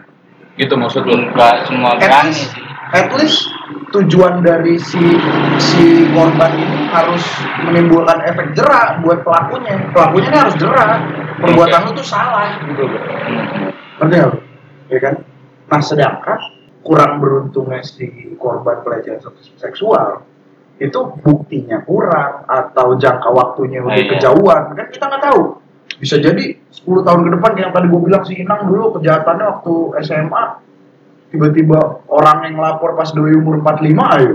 Gitu 0.59 0.75
maksud 0.75 1.07
lu? 1.07 1.15
Enggak 1.15 1.71
semua 1.71 1.95
at 1.95 2.27
least, 2.27 2.51
at 2.91 3.09
least 3.15 3.47
tujuan 3.95 4.43
dari 4.43 4.75
si 4.83 4.99
si 5.63 6.11
korban 6.11 6.59
ini 6.59 6.91
harus 6.91 7.23
menimbulkan 7.63 8.19
efek 8.27 8.59
jerak 8.59 8.99
buat 9.07 9.23
pelakunya. 9.23 9.79
Pelakunya 9.95 10.29
ini 10.35 10.39
harus 10.43 10.57
jerak. 10.59 10.99
Perbuatan 11.39 11.81
lu 11.87 11.91
tuh 11.95 12.03
salah 12.03 12.59
gitu 12.67 12.83
loh. 12.83 12.99
Ngerti 14.03 14.15
nggak 14.19 14.31
lu? 14.35 14.39
Ya 14.91 14.99
kan? 14.99 15.15
Nah 15.71 15.81
sedangkan 15.85 16.41
kurang 16.83 17.23
beruntungnya 17.23 17.87
si 17.87 18.35
korban 18.41 18.83
pelecehan 18.83 19.23
seksual 19.55 20.25
itu 20.79 20.99
buktinya 21.23 21.83
kurang 21.83 22.47
atau 22.47 22.95
jangka 22.95 23.29
waktunya 23.35 23.83
udah 23.83 23.93
Ah, 23.93 23.99
iya. 23.99 24.11
kejauhan 24.15 24.63
kan 24.79 24.87
kita 24.95 25.05
nggak 25.11 25.23
tahu 25.27 25.59
bisa 25.99 26.17
jadi 26.17 26.45
10 26.71 27.03
tahun 27.03 27.21
ke 27.27 27.31
depan 27.35 27.53
yang 27.59 27.71
tadi 27.71 27.87
gue 27.87 28.01
bilang 28.01 28.23
si 28.23 28.39
Inang 28.39 28.67
dulu 28.67 28.97
kejahatannya 28.97 29.45
waktu 29.45 29.75
SMA 30.01 30.45
tiba-tiba 31.29 31.79
orang 32.07 32.49
yang 32.49 32.57
lapor 32.57 32.95
pas 32.95 33.11
doi 33.11 33.35
umur 33.35 33.59
45 33.61 33.99
ayo 34.17 34.35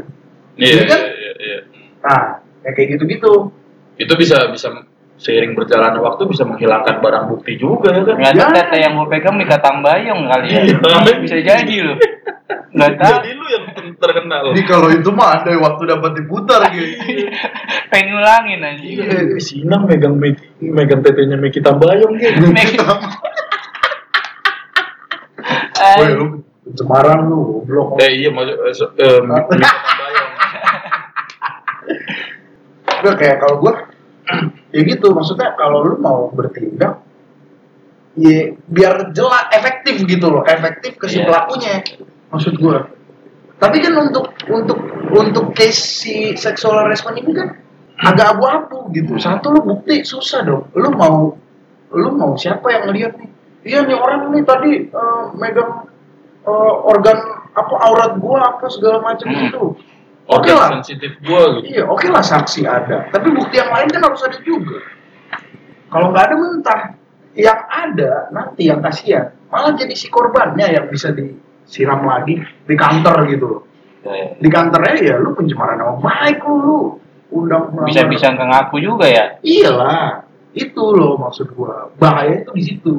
Iya, 0.54 0.69
Iya 0.69 0.84
kan? 0.86 0.99
iya, 1.02 1.12
iya, 1.17 1.32
iya. 1.39 1.58
nah 2.04 2.21
ya 2.62 2.71
kayak 2.71 2.99
gitu-gitu 2.99 3.49
Itu 3.95 4.13
bisa 4.13 4.49
bisa 4.49 4.69
seiring 5.15 5.56
berjalannya 5.56 5.97
waktu 5.97 6.26
bisa 6.28 6.43
menghilangkan 6.43 6.99
barang 6.99 7.26
bukti 7.32 7.56
juga 7.56 7.95
ya 7.95 8.04
kan? 8.04 8.15
Nggak 8.17 8.34
tahu 8.36 8.52
Ya. 8.76 8.82
yang 8.84 8.93
gue 8.99 9.08
pegang 9.08 9.36
nih 9.39 9.47
kata 9.47 9.69
Bayong 9.80 10.21
kali 10.28 10.47
ya. 10.52 10.62
Iya. 10.67 11.15
Bisa 11.21 11.38
jadi 11.39 11.76
loh. 11.80 11.97
Nggak 12.43 12.91
tahu. 12.97 13.13
Jadi 13.15 13.29
lu 13.34 13.45
yang 13.47 13.65
terkenal. 13.95 14.41
jadi 14.51 14.63
kalau 14.63 14.89
itu 14.89 15.10
mah 15.10 15.39
ada 15.39 15.51
waktu 15.56 15.84
dapat 15.88 16.12
diputar 16.15 16.60
gitu 16.75 16.95
Pengen 17.88 18.08
ngulangin 18.13 18.60
aja. 18.60 18.84
Iya, 18.84 19.39
si 19.39 19.63
Inang 19.63 19.86
megang 19.86 20.15
Meki- 20.15 20.60
megang 20.62 20.99
tetenya 20.99 21.36
Meki 21.36 21.60
Tambayong 21.60 22.13
gitu. 22.15 22.51
Woi 25.97 26.10
lu 26.12 26.25
Semarang 26.73 27.27
lu 27.27 27.38
goblok 27.60 27.99
Eh 27.99 28.12
iya 28.17 28.29
maksud 28.29 28.56
eh, 28.58 28.73
so- 28.73 28.93
eh, 28.93 29.19
Meki 29.21 29.56
Tambayong. 29.62 30.29
Udah 32.99 33.15
kayak 33.15 33.38
kalau 33.38 33.56
gua 33.60 33.73
ya 34.73 34.82
gitu 34.82 35.12
maksudnya 35.12 35.51
kalau 35.53 35.84
lu 35.84 35.95
mau 35.97 36.27
bertindak 36.29 37.03
ya 38.13 38.39
biar 38.63 39.12
jelas 39.12 39.49
efektif 39.49 39.99
gitu 40.01 40.27
loh 40.29 40.43
efektif 40.43 40.95
ke 40.95 41.06
si 41.06 41.17
Iya. 41.17 41.25
pelakunya 41.25 41.73
maksud 42.33 42.57
gua. 42.57 42.89
Tapi 43.61 43.77
kan 43.79 43.93
untuk 43.95 44.33
untuk 44.49 44.79
untuk 45.13 45.45
case 45.53 45.79
si 46.03 46.15
sexual 46.35 46.81
harassment 46.83 47.21
ini 47.21 47.31
kan 47.31 47.55
agak 48.01 48.35
abu-abu 48.35 48.89
gitu. 48.91 49.15
Satu 49.21 49.53
lu 49.53 49.61
bukti 49.63 50.01
susah 50.03 50.43
dong. 50.43 50.67
Lu 50.73 50.89
mau 50.91 51.37
lu 51.93 52.09
mau 52.17 52.33
siapa 52.35 52.65
yang 52.73 52.89
ngeliat 52.89 53.13
nih? 53.21 53.29
Iya 53.63 53.79
nih 53.87 53.95
orang 53.95 54.33
nih 54.33 54.43
tadi 54.43 54.71
eh, 54.91 55.23
megang 55.37 55.87
eh, 56.43 56.73
organ 56.83 57.17
apa 57.53 57.75
aurat 57.87 58.11
gua 58.19 58.57
apa 58.57 58.65
segala 58.67 58.99
macam 58.99 59.29
Hmm. 59.29 59.47
itu 59.47 59.63
oke 60.27 60.49
Organ 60.49 60.55
lah. 60.57 60.69
sensitif 60.81 61.13
gua 61.23 61.61
gitu. 61.61 61.77
Iya, 61.77 61.83
oke 61.87 62.07
lah 62.09 62.23
saksi 62.25 62.65
ada, 62.65 63.07
tapi 63.13 63.27
bukti 63.31 63.61
yang 63.61 63.69
lain 63.71 63.87
kan 63.93 64.01
harus 64.03 64.23
ada 64.25 64.39
juga. 64.41 64.81
Kalau 65.87 66.09
nggak 66.09 66.25
ada 66.25 66.35
mentah, 66.35 66.81
yang 67.37 67.59
ada 67.69 68.11
nanti 68.33 68.65
yang 68.67 68.81
kasihan. 68.81 69.29
Malah 69.53 69.77
jadi 69.77 69.93
si 69.93 70.09
korbannya 70.09 70.65
yang 70.73 70.89
bisa 70.89 71.13
disiram 71.73 72.05
lagi 72.05 72.38
di 72.38 72.75
kantor 72.77 73.25
gitu 73.33 73.45
loh. 73.49 73.62
Di 74.38 74.49
kantornya 74.53 74.93
ya 75.01 75.15
lu 75.17 75.33
pencemaran 75.33 75.81
nama 75.81 75.97
baik 75.97 76.45
lu, 76.45 76.53
lu 76.62 76.77
undang 77.33 77.73
Bisa-bisa 77.89 78.29
nggak 78.29 78.45
ngaku 78.45 78.77
juga 78.77 79.09
ya. 79.09 79.41
Iyalah, 79.41 80.21
itu 80.53 80.83
loh 80.93 81.17
maksud 81.17 81.49
gua. 81.57 81.89
Bahaya 81.97 82.45
itu 82.45 82.53
di 82.53 82.62
situ. 82.62 82.93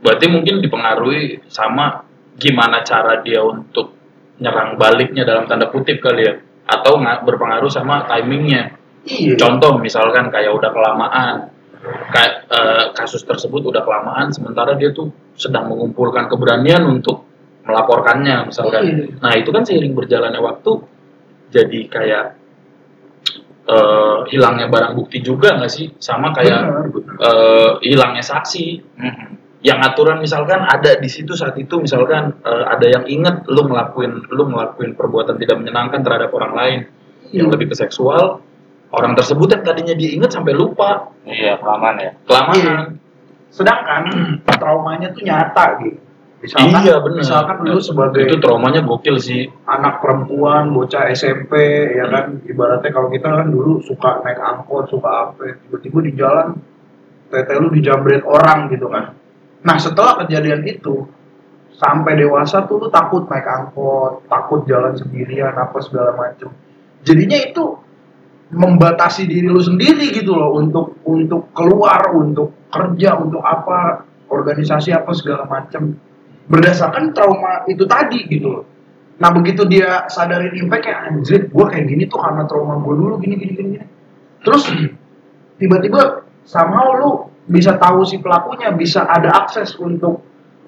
Berarti 0.00 0.32
mungkin 0.32 0.64
dipengaruhi 0.64 1.44
sama 1.52 2.00
gimana 2.40 2.80
cara 2.80 3.20
dia 3.20 3.44
untuk 3.44 3.92
nyerang 4.40 4.80
baliknya 4.80 5.28
dalam 5.28 5.44
tanda 5.44 5.68
kutip 5.68 6.00
kali 6.00 6.24
ya 6.24 6.40
atau 6.64 7.00
nggak 7.00 7.24
berpengaruh 7.28 7.68
sama 7.68 8.08
timingnya 8.08 8.76
Iya. 9.06 9.38
contoh 9.38 9.78
misalkan 9.78 10.34
kayak 10.34 10.50
udah 10.50 10.70
kelamaan 10.74 11.34
kayak 12.10 12.50
eh, 12.50 12.84
kasus 12.90 13.22
tersebut 13.22 13.62
udah 13.70 13.86
kelamaan 13.86 14.34
sementara 14.34 14.74
dia 14.74 14.90
tuh 14.90 15.14
sedang 15.38 15.70
mengumpulkan 15.70 16.26
keberanian 16.26 16.82
untuk 16.90 17.25
melaporkannya 17.66 18.46
misalkan 18.46 18.82
Iya. 18.86 19.04
nah 19.18 19.32
itu 19.34 19.50
kan 19.50 19.62
seiring 19.62 19.92
berjalannya 19.92 20.38
waktu 20.38 20.72
jadi 21.50 21.80
kayak 21.86 22.24
eh, 23.66 24.18
hilangnya 24.30 24.70
barang 24.70 24.94
bukti 24.94 25.18
juga 25.20 25.58
nggak 25.58 25.72
sih 25.72 25.90
sama 25.98 26.30
kayak 26.30 26.60
Benar, 26.62 26.86
benar. 26.94 27.14
eh, 27.18 27.70
hilangnya 27.82 28.22
saksi 28.22 28.64
Mhm. 28.94 29.26
yang 29.60 29.82
aturan 29.82 30.22
misalkan 30.22 30.62
ada 30.62 30.94
di 30.94 31.10
situ 31.10 31.34
saat 31.34 31.58
itu 31.58 31.74
misalkan 31.76 32.38
eh, 32.40 32.64
ada 32.64 32.86
yang 32.86 33.04
inget 33.04 33.42
lu 33.50 33.66
ngelakuin 33.66 34.30
lu 34.30 34.46
ngelakuin 34.46 34.94
perbuatan 34.94 35.34
tidak 35.36 35.58
menyenangkan 35.58 36.00
terhadap 36.00 36.30
orang 36.30 36.52
lain 36.54 36.78
yang 37.34 37.50
Iya. 37.50 37.54
lebih 37.58 37.74
ke 37.74 37.76
seksual 37.76 38.38
orang 38.94 39.18
tersebut 39.18 39.50
yang 39.50 39.62
tadinya 39.66 39.94
dia 39.98 40.14
inget 40.14 40.30
sampai 40.30 40.54
lupa 40.54 41.10
Iya, 41.26 41.58
kelamaan 41.58 41.96
ya. 41.98 42.10
kelamaan 42.22 42.54
Iya. 42.54 42.76
Sedangkan 43.50 44.02
traumanya 44.62 45.10
tuh 45.10 45.26
nyata 45.26 45.82
gitu. 45.82 45.98
Misalkan, 46.46 46.86
iya 46.86 46.94
benar 47.02 47.18
Misalkan 47.26 47.56
lu 47.66 47.82
sebagai 47.82 48.22
itu 48.22 48.38
traumanya 48.38 48.86
gokil 48.86 49.18
sih. 49.18 49.50
anak 49.66 49.98
perempuan, 49.98 50.70
bocah 50.70 51.10
SMP, 51.10 51.58
ya 51.90 52.06
kan, 52.06 52.38
ibaratnya 52.46 52.94
kalau 52.94 53.10
kita 53.10 53.26
kan 53.26 53.50
dulu 53.50 53.82
suka 53.82 54.22
naik 54.22 54.38
angkot, 54.38 54.86
suka 54.86 55.10
apa, 55.10 55.58
tiba-tiba 55.66 55.98
di 56.06 56.12
jalan, 56.14 56.54
tete 57.34 57.52
lu 57.58 57.68
dijambret 57.74 58.22
orang 58.22 58.70
gitu 58.70 58.86
kan. 58.86 59.18
Nah 59.66 59.76
setelah 59.82 60.22
kejadian 60.22 60.62
itu, 60.62 61.02
sampai 61.74 62.14
dewasa 62.14 62.62
tuh 62.70 62.86
lu 62.86 62.88
takut 62.94 63.26
naik 63.26 63.42
angkot, 63.42 64.30
takut 64.30 64.62
jalan 64.70 64.94
sendirian, 64.94 65.50
apa 65.50 65.82
segala 65.82 66.14
macem. 66.14 66.54
Jadinya 67.02 67.42
itu 67.42 67.74
membatasi 68.54 69.26
diri 69.26 69.50
lu 69.50 69.58
sendiri 69.58 70.14
gitu 70.14 70.38
loh 70.38 70.54
untuk 70.54 71.02
untuk 71.02 71.50
keluar, 71.50 72.14
untuk 72.14 72.70
kerja, 72.70 73.18
untuk 73.18 73.42
apa, 73.42 74.06
organisasi 74.30 74.94
apa 74.94 75.10
segala 75.10 75.50
macem 75.50 76.05
berdasarkan 76.46 77.10
trauma 77.10 77.66
itu 77.66 77.82
tadi 77.84 78.26
gitu 78.26 78.46
loh. 78.50 78.64
Nah 79.16 79.32
begitu 79.32 79.64
dia 79.64 80.04
sadarin 80.06 80.52
impact 80.54 80.82
kayak 80.86 81.00
anjir, 81.08 81.40
gue 81.48 81.64
kayak 81.66 81.86
gini 81.88 82.04
tuh 82.06 82.20
karena 82.20 82.44
trauma 82.44 82.76
gue 82.78 82.94
dulu 82.94 83.14
gini 83.18 83.34
gini 83.34 83.52
gini. 83.56 83.70
gini." 83.80 83.86
Terus 84.44 84.62
tiba-tiba 85.56 86.22
somehow 86.44 86.88
lu 86.94 87.10
bisa 87.46 87.78
tahu 87.78 88.02
si 88.04 88.18
pelakunya, 88.18 88.70
bisa 88.74 89.06
ada 89.06 89.32
akses 89.42 89.74
untuk 89.78 90.22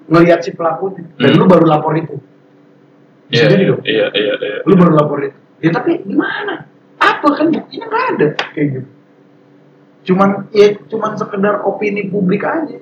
ngelihat 0.09 0.41
si 0.41 0.51
pelakunya, 0.55 1.05
dan 1.21 1.35
Hmm. 1.35 1.39
lu 1.39 1.45
baru 1.45 1.65
lapor 1.69 1.93
itu. 1.95 2.15
Bisa 3.29 3.45
iya 3.45 3.51
jadi 3.53 3.63
dong. 3.69 3.81
iya 3.85 4.05
iya 4.17 4.33
iya 4.41 4.57
Lu 4.65 4.73
baru 4.73 4.93
lapor 4.97 5.21
itu. 5.21 5.37
Ya 5.61 5.69
tapi 5.69 6.01
gimana? 6.01 6.65
Apa 6.97 7.27
kan 7.35 7.53
buktinya 7.53 7.85
nggak 7.87 8.05
ada 8.17 8.27
kayak 8.51 8.67
gitu. 8.73 8.89
Cuman 10.09 10.49
ya 10.49 10.73
cuman 10.89 11.13
sekedar 11.13 11.61
opini 11.61 12.09
publik 12.09 12.41
aja 12.41 12.79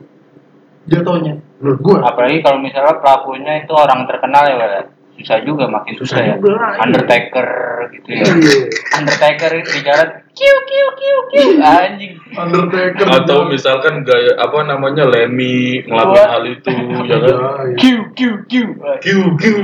jatuhnya. 0.87 1.33
Menurut 1.59 1.79
gue. 1.79 1.97
Apalagi 1.99 2.39
kalau 2.39 2.59
misalnya 2.59 2.95
pelakunya 2.97 3.53
itu 3.59 3.73
orang 3.73 4.05
terkenal 4.05 4.43
ya, 4.43 4.55
Pak. 4.57 4.85
susah 5.17 5.41
juga 5.41 5.65
makin 5.65 5.97
susah, 5.97 6.13
Susah 6.13 6.21
ya. 6.21 6.33
juga 6.37 6.49
lah, 6.53 6.69
iya. 6.69 6.81
Undertaker 6.85 7.49
gitu 7.89 8.07
ya. 8.07 8.21
Iya. 8.21 8.57
Undertaker 8.93 9.51
di 9.57 9.79
jalan 9.81 10.09
kiu 10.29 10.57
kiu 10.63 10.87
kiu 10.93 11.17
kiu 11.27 11.49
anjing. 11.57 12.13
Undertaker 12.31 13.07
atau 13.17 13.49
misalkan 13.49 14.05
gaya 14.05 14.37
apa 14.37 14.61
namanya 14.61 15.09
Lemmy 15.09 15.81
ngelakuin 15.83 16.21
hal 16.21 16.43
itu 16.45 16.69
ya 16.69 17.17
kan 17.17 17.33
Iya, 17.33 17.77
Kiu 17.81 17.99
kiu 18.13 18.33
kiu. 18.45 18.67
kiu 19.01 19.21
kiu 19.41 19.57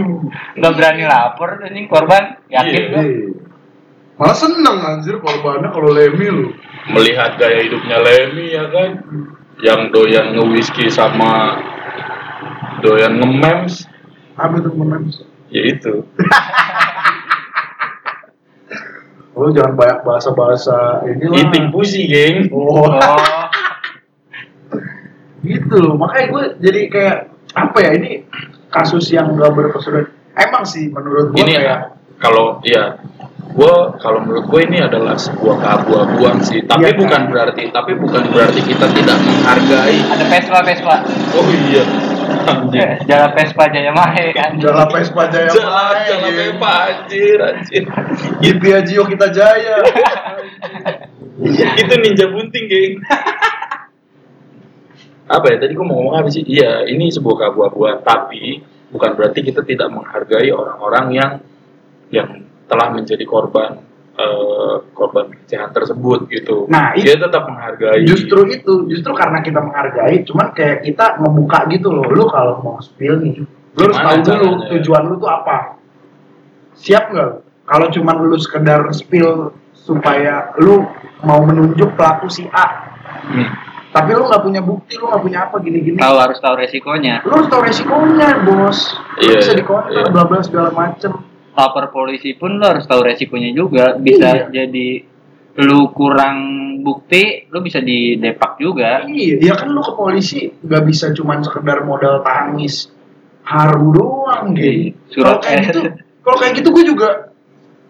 Nggak 0.57 0.73
berani 0.73 1.03
lapor 1.05 1.61
anjing 1.61 1.85
korban. 1.85 2.23
Yakin 2.49 2.73
Iya. 2.73 3.01
iya. 3.05 3.29
Malah 4.17 4.33
seneng 4.33 4.77
anjir 4.81 5.21
korbannya 5.21 5.69
kalau 5.69 5.93
Lemmy 5.93 6.33
lu. 6.33 6.49
melihat 6.89 7.37
gaya 7.37 7.61
hidupnya 7.61 8.01
Lemmy 8.01 8.51
ya 8.51 8.65
kan 8.67 8.89
yang 9.59 9.89
doyan 9.89 10.33
nge-whisky 10.33 10.87
sama 10.87 11.59
doyan 12.79 13.17
nge-memes 13.17 13.85
Apa 14.33 14.57
tuh 14.57 14.73
memes? 14.73 15.21
ya 15.47 15.61
itu 15.63 16.01
Lu 19.33 19.49
jangan 19.49 19.73
banyak 19.73 19.99
bahasa-bahasa 20.03 20.77
ini 21.09 21.25
lah. 21.25 21.37
eating 21.41 21.65
pussy 21.69 22.05
geng 22.05 22.53
Oh, 22.53 22.85
Oh, 22.93 23.17
gitu 25.43 25.75
loh. 25.75 25.95
Makanya 25.97 26.25
gue 26.29 26.43
jadi 26.61 26.81
kayak 26.87 27.17
apa 27.51 27.77
ya 27.81 27.91
ini 27.93 28.23
kasus 28.69 29.09
yang 29.09 29.33
gak 29.33 29.51
berkesudahan. 29.51 30.07
Emang 30.33 30.63
sih 30.63 30.87
menurut 30.87 31.33
gue 31.33 31.41
ini 31.41 31.53
kayak 31.53 31.65
ya 31.65 31.77
kalau 32.17 32.61
ya 32.63 33.01
gue 33.53 33.73
kalau 34.01 34.19
menurut 34.25 34.49
gue 34.49 34.61
ini 34.65 34.81
adalah 34.81 35.13
sebuah 35.13 35.55
keabu-abuan 35.61 36.41
sih 36.41 36.65
tapi 36.65 36.89
Iya, 36.89 36.97
kan? 36.97 36.99
bukan 37.05 37.21
berarti 37.29 37.63
tapi 37.69 37.91
bukan 37.93 38.23
berarti 38.33 38.61
kita 38.65 38.85
tidak 38.89 39.17
menghargai 39.21 39.97
ada 40.09 40.25
Vespa 40.25 40.59
Vespa. 40.65 40.95
oh 41.37 41.47
iya 41.69 41.83
anjing 42.49 42.89
Jalan 43.05 43.31
Vespa 43.37 43.63
Jaya 43.69 43.91
Mahe 43.93 44.25
kan. 44.33 44.51
Jalan 44.57 44.89
Vespa 44.89 45.23
Jaya 45.29 45.49
jalan 45.53 45.69
Maya, 45.69 46.01
jalan 46.09 46.29
gitu. 46.33 46.41
Pepa 46.57 46.71
anjir 46.89 47.37
anjir 47.39 47.83
Yipi 48.41 48.69
Ajio 48.73 49.01
kita 49.05 49.27
jaya. 49.29 49.75
itu 51.77 51.93
ninja 52.01 52.25
bunting 52.29 52.65
geng 52.69 52.93
apa 55.23 55.45
ya 55.49 55.57
tadi 55.61 55.71
gue 55.73 55.85
mau 55.85 55.97
ngomong 56.03 56.15
apa 56.19 56.29
sih 56.29 56.43
iya 56.43 56.83
ini 56.85 57.07
sebuah 57.09 57.35
keabu-abuan 57.47 58.03
tapi 58.03 58.59
bukan 58.91 59.11
berarti 59.17 59.39
kita 59.41 59.63
tidak 59.63 59.89
menghargai 59.89 60.51
orang-orang 60.51 61.05
yang 61.15 61.31
yang 62.13 62.29
telah 62.67 62.87
menjadi 62.93 63.23
korban 63.27 63.81
eh, 64.13 64.75
korban 64.93 65.33
pelecehan 65.33 65.73
tersebut 65.73 66.29
gitu. 66.29 66.69
Nah, 66.69 66.93
dia 66.93 67.17
tetap 67.17 67.49
menghargai. 67.49 68.05
justru 68.05 68.45
itu 68.49 68.85
justru 68.89 69.11
karena 69.17 69.41
kita 69.41 69.59
menghargai 69.59 70.21
cuman 70.25 70.53
kayak 70.53 70.85
kita 70.85 71.17
ngebuka 71.19 71.65
gitu 71.73 71.89
loh. 71.89 72.05
Lu 72.13 72.25
kalau 72.29 72.61
mau 72.61 72.77
spill 72.79 73.19
nih 73.21 73.41
lu 73.73 73.89
harus 73.89 73.97
tahu 73.97 74.37
dulu 74.37 74.49
tujuan 74.69 75.03
lu 75.09 75.15
tuh 75.17 75.29
apa. 75.33 75.81
Siap 76.77 77.03
nggak? 77.09 77.31
Kalau 77.65 77.87
cuman 77.89 78.15
lu 78.21 78.37
sekedar 78.37 78.85
spill 78.93 79.49
supaya 79.73 80.53
lu 80.61 80.85
mau 81.25 81.41
menunjuk 81.41 81.97
pelaku 81.97 82.29
si 82.29 82.45
A. 82.53 82.91
Hmm. 83.23 83.47
tapi 83.93 84.09
lu 84.09 84.25
nggak 84.25 84.41
punya 84.41 84.59
bukti 84.59 84.97
lu 84.99 85.05
nggak 85.05 85.21
punya 85.21 85.39
apa 85.47 85.55
gini-gini. 85.61 86.01
Tahu 86.01 86.17
harus 86.17 86.41
tahu 86.41 86.57
resikonya. 86.57 87.21
Lu 87.23 87.39
harus 87.39 87.47
tahu 87.47 87.61
resikonya 87.61 88.41
bos. 88.41 88.79
Lu 88.89 89.21
Iya, 89.21 89.37
bisa 89.37 89.53
iya, 89.53 89.59
dikonter 89.61 90.01
iya. 90.01 90.09
bla 90.09 90.23
bla 90.25 90.39
segala 90.41 90.69
macem 90.73 91.13
lapor 91.53 91.93
polisi 91.93 92.33
pun 92.33 92.57
lo 92.57 92.65
harus 92.65 92.85
tahu 92.85 93.01
resikonya 93.05 93.53
juga. 93.53 93.93
Bisa 93.95 94.49
jadi 94.49 94.87
lu 95.53 95.93
kurang 95.93 96.37
bukti 96.81 97.45
lu 97.53 97.61
bisa 97.61 97.77
didepak 97.79 98.57
juga. 98.57 99.05
Iya, 99.05 99.37
ya 99.39 99.53
kan 99.53 99.69
lu 99.69 99.85
ke 99.85 99.93
polisi 99.93 100.49
nggak 100.49 100.83
bisa 100.83 101.13
cuman 101.13 101.45
sekedar 101.45 101.85
modal 101.85 102.25
tangis 102.25 102.89
haru 103.45 103.93
doang 103.93 104.57
gitu. 104.57 104.65
Iya, 104.65 104.91
surat 105.13 105.23
Kalau 105.23 105.39
kayak 105.45 105.61
gitu, 105.69 105.79
kalau 106.25 106.37
kayak 106.41 106.53
gitu 106.57 106.69
gue 106.73 106.83
juga 106.89 107.09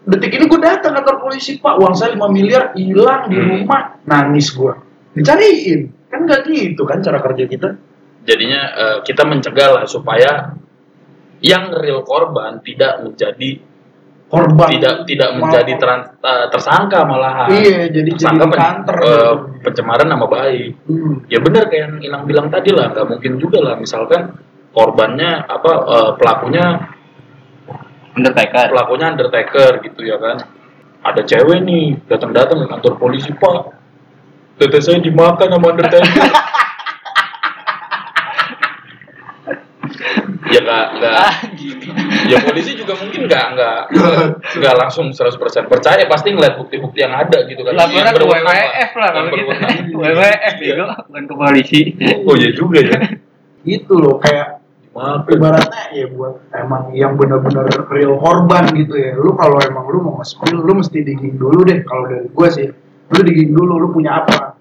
detik 0.04 0.36
ini 0.36 0.44
gue 0.44 0.60
datang 0.60 0.92
kantor 1.00 1.16
polisi 1.24 1.56
pak 1.56 1.80
uang 1.80 1.96
saya 1.96 2.12
5 2.12 2.20
miliar 2.28 2.76
hilang 2.76 3.32
di 3.32 3.36
Hmm. 3.40 3.48
rumah. 3.64 3.82
Nangis 4.04 4.52
gue 4.52 4.72
dicariin. 5.16 5.88
Kan 6.12 6.28
nggak 6.28 6.44
gitu 6.52 6.84
kan 6.84 7.00
cara 7.00 7.18
kerja 7.24 7.48
kita. 7.48 7.68
Jadinya 8.28 8.60
eh, 8.76 8.96
kita 9.08 9.24
mencegah 9.24 9.68
lah 9.80 9.84
supaya 9.88 10.52
yang 11.44 11.68
real 11.76 12.00
korban 12.00 12.64
tidak 12.64 13.04
menjadi 13.04 13.60
korban. 14.32 14.68
tidak 14.72 15.04
tidak 15.04 15.28
Mal- 15.36 15.38
menjadi 15.44 15.72
teran- 15.76 16.08
eh, 16.18 16.46
tersangka 16.48 17.04
malahan. 17.04 17.48
Iya 17.52 17.92
jadi 17.92 17.92
jadi 17.92 18.10
tersangka 18.16 18.44
pen- 18.48 18.56
kantor 18.56 18.96
eh, 18.96 19.04
gitu. 19.04 19.32
pencemaran 19.62 20.08
nama 20.08 20.26
baik. 20.26 20.70
Hmm. 20.88 21.14
ya 21.28 21.38
benar 21.44 21.62
kayak 21.68 21.82
yang 21.84 21.94
Inang 22.02 22.22
bilang 22.24 22.48
tadi 22.48 22.72
lah 22.72 22.90
nggak 22.90 23.06
mungkin 23.06 23.32
juga 23.36 23.58
lah. 23.60 23.74
Misalkan 23.76 24.32
korbannya 24.72 25.44
apa 25.44 25.70
eh, 25.84 26.10
pelakunya 26.16 26.64
undertaker. 28.14 28.66
pelakunya 28.72 29.06
undertaker 29.12 29.70
gitu 29.84 30.00
ya 30.02 30.16
kan. 30.16 30.40
Ada 31.04 31.20
cewek 31.20 31.60
nih 31.60 32.00
datang-datang 32.08 32.64
ke 32.64 32.66
kantor 32.72 32.94
polisi 32.96 33.28
pak 33.36 33.84
tete 34.54 34.78
saya 34.80 35.02
dimakan 35.02 35.50
sama 35.50 35.66
undertaker 35.74 36.08
ya 40.53 40.53
nggak 40.64 40.86
nggak. 40.96 41.30
Ya 42.32 42.38
polisi 42.40 42.72
juga 42.74 42.96
mungkin 42.96 43.28
nggak 43.28 43.44
nggak 43.54 43.78
nggak 44.58 44.74
langsung 44.80 45.12
100% 45.12 45.68
percaya 45.68 46.02
pasti 46.08 46.32
ngeliat 46.32 46.56
bukti-bukti 46.56 47.04
yang 47.04 47.12
ada 47.12 47.44
gitu 47.44 47.60
kan. 47.62 47.76
Laporan 47.76 48.10
ke 48.10 48.24
Pak. 48.24 48.28
WWF 48.32 48.90
lah 48.96 49.10
kalau 49.12 49.28
gitu. 49.30 49.52
WWF 50.00 50.54
bego 50.60 50.84
bukan 51.12 51.22
ke 51.28 51.34
polisi. 51.36 51.80
Oh 52.24 52.34
ya 52.34 52.50
juga 52.56 52.80
ya. 52.80 52.98
Gitu 53.64 53.96
loh 53.96 54.20
kayak 54.20 54.60
dimakan 54.92 55.24
ibaratnya 55.24 55.82
ya 55.96 56.06
buat 56.12 56.52
emang 56.52 56.92
yang 56.92 57.16
benar-benar 57.16 57.64
real 57.88 58.20
korban 58.20 58.68
gitu 58.76 58.92
ya. 58.92 59.16
Lu 59.16 59.32
kalau 59.40 59.56
emang 59.64 59.88
lu 59.88 60.04
mau 60.04 60.20
nge-spill 60.20 60.60
lu 60.60 60.84
mesti 60.84 61.00
digging 61.00 61.40
dulu 61.40 61.64
deh. 61.64 61.80
Kalau 61.80 62.04
dari 62.04 62.28
gue 62.28 62.48
sih 62.52 62.68
lu 63.08 63.20
digging 63.24 63.56
dulu 63.56 63.80
lu 63.80 63.88
punya 63.88 64.20
apa 64.20 64.53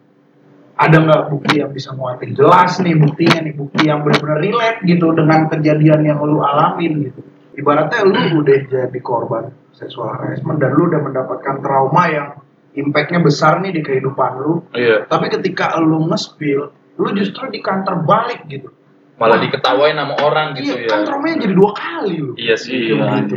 ada 0.74 0.98
nggak 0.98 1.24
bukti 1.30 1.62
yang 1.62 1.70
bisa 1.70 1.94
nguatin 1.94 2.34
jelas 2.34 2.82
nih 2.82 2.98
buktinya 2.98 3.40
nih 3.46 3.54
bukti 3.54 3.86
yang 3.86 4.02
benar-benar 4.02 4.42
relate 4.42 4.80
gitu 4.84 5.14
dengan 5.14 5.46
kejadian 5.48 6.02
yang 6.02 6.18
lu 6.20 6.42
alamin 6.42 7.10
gitu 7.10 7.22
ibaratnya 7.54 8.02
lu 8.02 8.42
udah 8.42 8.58
jadi 8.66 9.00
korban 9.06 9.54
seksual 9.78 10.10
harassment 10.18 10.58
dan 10.58 10.74
lu 10.74 10.90
udah 10.90 11.02
mendapatkan 11.02 11.62
trauma 11.62 12.04
yang 12.10 12.28
impactnya 12.74 13.22
besar 13.22 13.62
nih 13.62 13.70
di 13.70 13.82
kehidupan 13.86 14.32
lu 14.42 14.66
iya 14.74 15.06
tapi 15.06 15.30
ketika 15.30 15.78
lu 15.78 16.10
nge-spill 16.10 16.74
lu 16.98 17.08
justru 17.14 17.46
di 17.54 17.62
counter 17.62 18.02
balik 18.02 18.42
gitu 18.50 18.74
malah 19.22 19.38
diketawain 19.38 19.94
sama 19.94 20.18
orang 20.26 20.58
gitu 20.58 20.74
iya, 20.74 20.86
ya 20.86 20.90
kan 20.90 21.06
traumanya 21.06 21.46
jadi 21.46 21.54
dua 21.54 21.72
kali 21.78 22.18
lu. 22.18 22.34
iya 22.34 22.58
sih 22.58 22.90
Iya. 22.90 22.98
Gitu. 23.22 23.36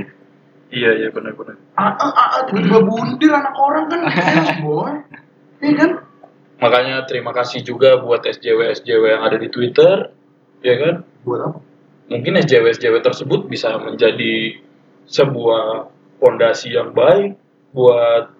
iya 0.72 0.90
iya 1.04 1.08
benar-benar 1.12 1.60
Ah, 1.76 1.92
ah, 2.00 2.12
ah, 2.16 2.28
ah, 2.32 2.40
tiba-tiba 2.48 2.80
bundir 2.80 3.28
anak 3.28 3.52
orang 3.52 3.84
kan 3.92 4.00
boy. 4.64 4.88
Iya 5.60 5.72
kan? 5.76 5.90
Makanya 6.56 7.04
terima 7.04 7.36
kasih 7.36 7.60
juga 7.60 8.00
buat 8.00 8.24
SJW 8.24 8.72
SJW 8.80 9.02
yang 9.18 9.24
ada 9.24 9.36
di 9.36 9.48
Twitter 9.52 10.08
ya 10.64 10.74
kan? 10.80 10.94
Buat 11.26 11.40
apa? 11.52 11.58
mungkin 12.06 12.38
SJW 12.38 12.70
SJW 12.78 13.02
tersebut 13.02 13.50
bisa 13.50 13.74
menjadi 13.82 14.62
sebuah 15.10 15.90
fondasi 16.22 16.74
yang 16.74 16.94
baik 16.94 17.34
buat 17.74 18.30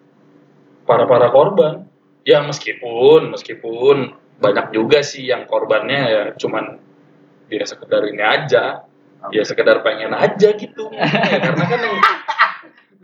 para 0.87 1.05
para 1.11 1.29
korban. 1.35 1.87
Ya 2.27 2.43
meskipun 2.43 3.35
meskipun 3.35 4.15
banyak 4.39 4.75
juga 4.75 5.03
sih 5.03 5.27
yang 5.27 5.47
korbannya 5.51 6.01
ya 6.07 6.23
cuman 6.39 6.79
dia 7.51 7.67
sekedar 7.67 8.07
ini 8.07 8.23
aja. 8.23 8.87
Ya 9.35 9.43
sekedar 9.43 9.83
pengen 9.83 10.15
aja 10.15 10.55
gitu. 10.55 10.87
Ya, 10.95 11.43
karena 11.43 11.65
kan 11.67 11.81
yang 11.83 11.99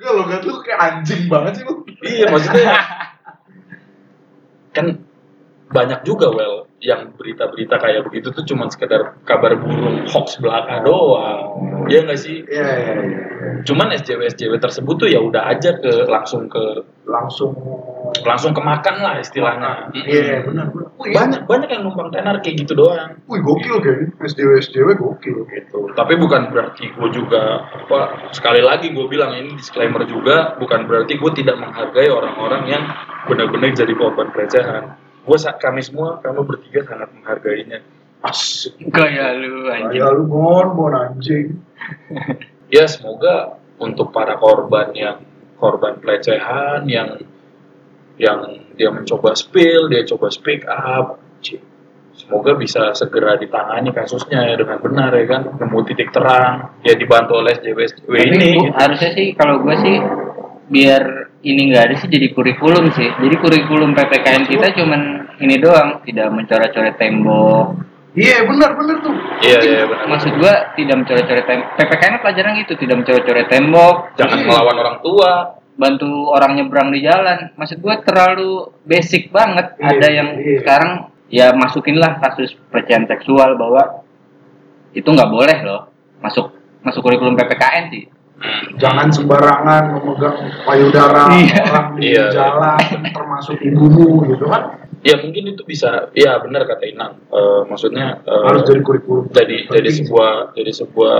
Gak 0.03 0.13
lo 0.19 0.23
gak 0.27 0.43
lu 0.43 0.59
kayak 0.67 0.81
anjing 0.83 1.31
banget 1.31 1.53
sih 1.59 1.63
lu. 1.63 1.87
iya 2.03 2.27
maksudnya 2.27 2.75
kan 4.75 4.87
banyak 5.73 6.05
juga 6.05 6.29
well 6.31 6.69
yang 6.83 7.15
berita-berita 7.15 7.79
kayak 7.79 8.05
begitu 8.05 8.35
tuh 8.35 8.43
cuman 8.45 8.67
sekedar 8.69 9.17
kabar 9.23 9.55
burung 9.55 10.03
hoax 10.05 10.37
belaka 10.43 10.83
doang 10.83 11.87
ya 11.87 12.03
nggak 12.03 12.19
sih 12.19 12.43
Iya 12.45 12.69
iya 12.75 12.95
iya. 13.07 13.21
cuman 13.63 13.95
SJW 13.95 14.27
SJW 14.35 14.59
tersebut 14.59 14.95
tuh 14.99 15.09
ya 15.09 15.23
udah 15.23 15.47
aja 15.49 15.79
ke 15.79 16.07
langsung 16.07 16.47
ke 16.47 16.85
Langsung. 17.03 17.51
langsung 18.23 18.55
kemakan 18.55 19.03
lah 19.03 19.19
istilahnya 19.19 19.91
Iya 19.91 20.47
benar 20.47 20.71
benar. 20.71 20.95
Wih, 21.03 21.11
banyak 21.11 21.51
banyak 21.51 21.69
yang 21.71 21.83
numpang 21.83 22.15
tenar 22.15 22.39
kayak 22.39 22.63
gitu 22.63 22.79
doang 22.79 23.19
Wih 23.27 23.43
gokil 23.43 23.83
kayaknya. 23.83 24.07
SJW 24.23 24.51
SJW 24.63 24.89
gokil. 24.95 25.39
gitu 25.51 25.79
tapi 25.99 26.15
bukan 26.15 26.55
berarti 26.55 26.95
gue 26.95 27.09
juga 27.11 27.67
apa 27.69 28.31
sekali 28.31 28.63
lagi 28.63 28.95
gue 28.95 29.07
bilang 29.11 29.35
ini 29.35 29.59
disclaimer 29.59 30.07
juga 30.07 30.55
bukan 30.63 30.87
berarti 30.87 31.19
gue 31.19 31.31
tidak 31.35 31.59
menghargai 31.59 32.07
orang-orang 32.07 32.63
yang 32.71 32.85
benar-benar 33.27 33.75
jadi 33.75 33.93
korban 33.99 34.31
pelecehan 34.31 34.95
gue 35.23 35.39
kami 35.39 35.81
semua 35.83 36.19
kami 36.19 36.43
bertiga 36.43 36.83
sangat 36.87 37.09
menghargainya 37.15 37.79
Asik. 38.23 38.79
kayak 38.95 39.43
lu 39.43 39.67
anjing 39.67 39.99
Kayak 39.99 40.11
lu 40.15 40.23
bon 40.31 40.67
bon 40.79 40.95
anjing. 40.95 41.59
ya 42.75 42.87
semoga 42.87 43.59
untuk 43.83 44.15
para 44.15 44.39
korban 44.39 44.95
yang 44.95 45.19
korban 45.59 45.99
pelecehan 45.99 46.87
yang 46.87 47.19
yang 48.19 48.67
dia 48.79 48.95
mencoba 48.95 49.35
spill 49.35 49.91
dia 49.91 50.07
coba 50.07 50.31
speak 50.31 50.63
up 50.71 51.23
semoga 52.13 52.55
bisa 52.55 52.95
segera 52.95 53.35
ditangani 53.41 53.91
kasusnya 53.91 54.47
ya 54.47 54.55
dengan 54.55 54.79
benar 54.79 55.11
ya 55.17 55.27
kan 55.27 55.43
nemu 55.59 55.79
titik 55.91 56.15
terang 56.15 56.77
ya 56.87 56.95
dibantu 56.95 57.41
oleh 57.43 57.57
JWSW 57.59 58.15
ini 58.15 58.51
gitu. 58.57 58.73
harusnya 58.73 59.11
sih 59.17 59.27
kalau 59.35 59.59
gue 59.65 59.75
sih 59.83 59.97
biar 60.71 61.22
ini 61.43 61.75
nggak 61.75 61.85
ada 61.91 61.95
sih 61.99 62.09
jadi 62.09 62.31
kurikulum 62.31 62.95
sih. 62.95 63.09
Jadi 63.19 63.37
kurikulum 63.43 63.93
ppkn 63.99 64.47
kita 64.47 64.75
cuman 64.79 65.01
ini 65.43 65.59
doang 65.59 66.01
tidak 66.07 66.31
mencoret-coret 66.31 66.95
tembok. 66.97 67.83
Iya 68.13 68.45
benar 68.45 68.77
benar 68.77 68.97
tuh. 69.01 69.17
iya 69.43 69.59
iya 69.65 69.83
benar. 69.89 70.07
Maksud 70.07 70.33
gue 70.39 70.55
tidak 70.79 70.97
mencoret-coret 71.03 71.47
tembok 71.49 71.67
ppkn 71.75 72.15
pelajaran 72.23 72.53
gitu 72.63 72.73
tidak 72.79 72.97
mencoret-coret 73.03 73.49
tembok. 73.51 73.97
Jangan 74.15 74.39
melawan 74.47 74.77
orang 74.79 74.97
tua. 75.03 75.33
Bantu 75.73 76.31
orang 76.31 76.53
nyebrang 76.55 76.95
di 76.95 77.01
jalan. 77.03 77.51
Maksud 77.59 77.83
gue 77.83 77.95
terlalu 78.07 78.71
basic 78.87 79.35
banget. 79.35 79.75
Iya, 79.83 79.89
ada 79.89 80.09
yang 80.13 80.29
iya. 80.39 80.63
sekarang 80.63 80.91
ya 81.33 81.47
masukinlah 81.57 82.23
kasus 82.23 82.55
pelecehan 82.71 83.09
seksual 83.09 83.59
bahwa 83.59 84.05
itu 84.93 85.09
nggak 85.09 85.33
boleh 85.33 85.59
loh 85.65 85.89
masuk 86.21 86.53
masuk 86.87 87.03
kurikulum 87.03 87.35
ppkn 87.35 87.91
sih. 87.91 88.07
Jangan 88.77 89.09
sembarangan 89.09 89.83
memegang 89.95 90.37
payudara 90.67 91.31
Iya. 91.31 91.63
orang 91.69 91.87
di 91.97 92.09
Iya. 92.11 92.27
jalan, 92.35 92.79
termasuk 93.15 93.57
ibumu 93.63 94.27
gitu 94.29 94.47
kan. 94.49 94.83
ya 95.03 95.19
mungkin 95.19 95.51
itu 95.51 95.67
bisa. 95.67 96.15
Ya 96.15 96.39
benar 96.39 96.63
kata 96.63 96.87
Inang. 96.87 97.19
Eh, 97.27 97.61
maksudnya 97.67 98.23
eh, 98.23 98.43
Harus 98.47 98.63
jadi 98.63 98.87
kurikulum. 98.87 99.35
jadi 99.35 99.67
jadi 99.67 99.91
sebuah 99.91 100.55
jadi 100.55 100.71
sebuah 100.73 101.17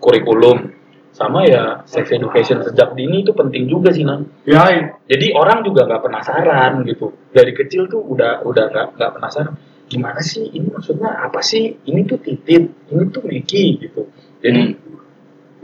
kurikulum. 0.00 0.72
Sama 1.12 1.48
ya 1.48 1.80
sex 1.88 2.12
education 2.12 2.60
sejak 2.60 2.92
dini 2.92 3.24
itu 3.24 3.32
penting 3.32 3.68
juga 3.68 3.88
sih 3.88 4.04
Nang. 4.04 4.28
Ya, 4.44 4.68
iya. 4.68 5.00
jadi 5.08 5.32
orang 5.32 5.64
juga 5.64 5.84
nggak 5.84 6.04
penasaran 6.04 6.84
gitu. 6.84 7.12
Dari 7.32 7.52
kecil 7.52 7.88
tuh 7.88 8.04
udah 8.04 8.44
udah 8.44 8.64
nggak 8.68 8.86
nggak 9.00 9.10
penasaran. 9.16 9.56
Gimana 9.88 10.20
sih 10.20 10.44
ini 10.52 10.68
maksudnya? 10.68 11.16
Apa 11.24 11.40
sih? 11.40 11.76
Ini 11.84 12.04
tuh 12.04 12.20
titit 12.20 12.68
ini 12.88 13.04
tuh 13.08 13.24
Meki 13.24 13.64
gitu. 13.80 14.12
Jadi 14.44 14.76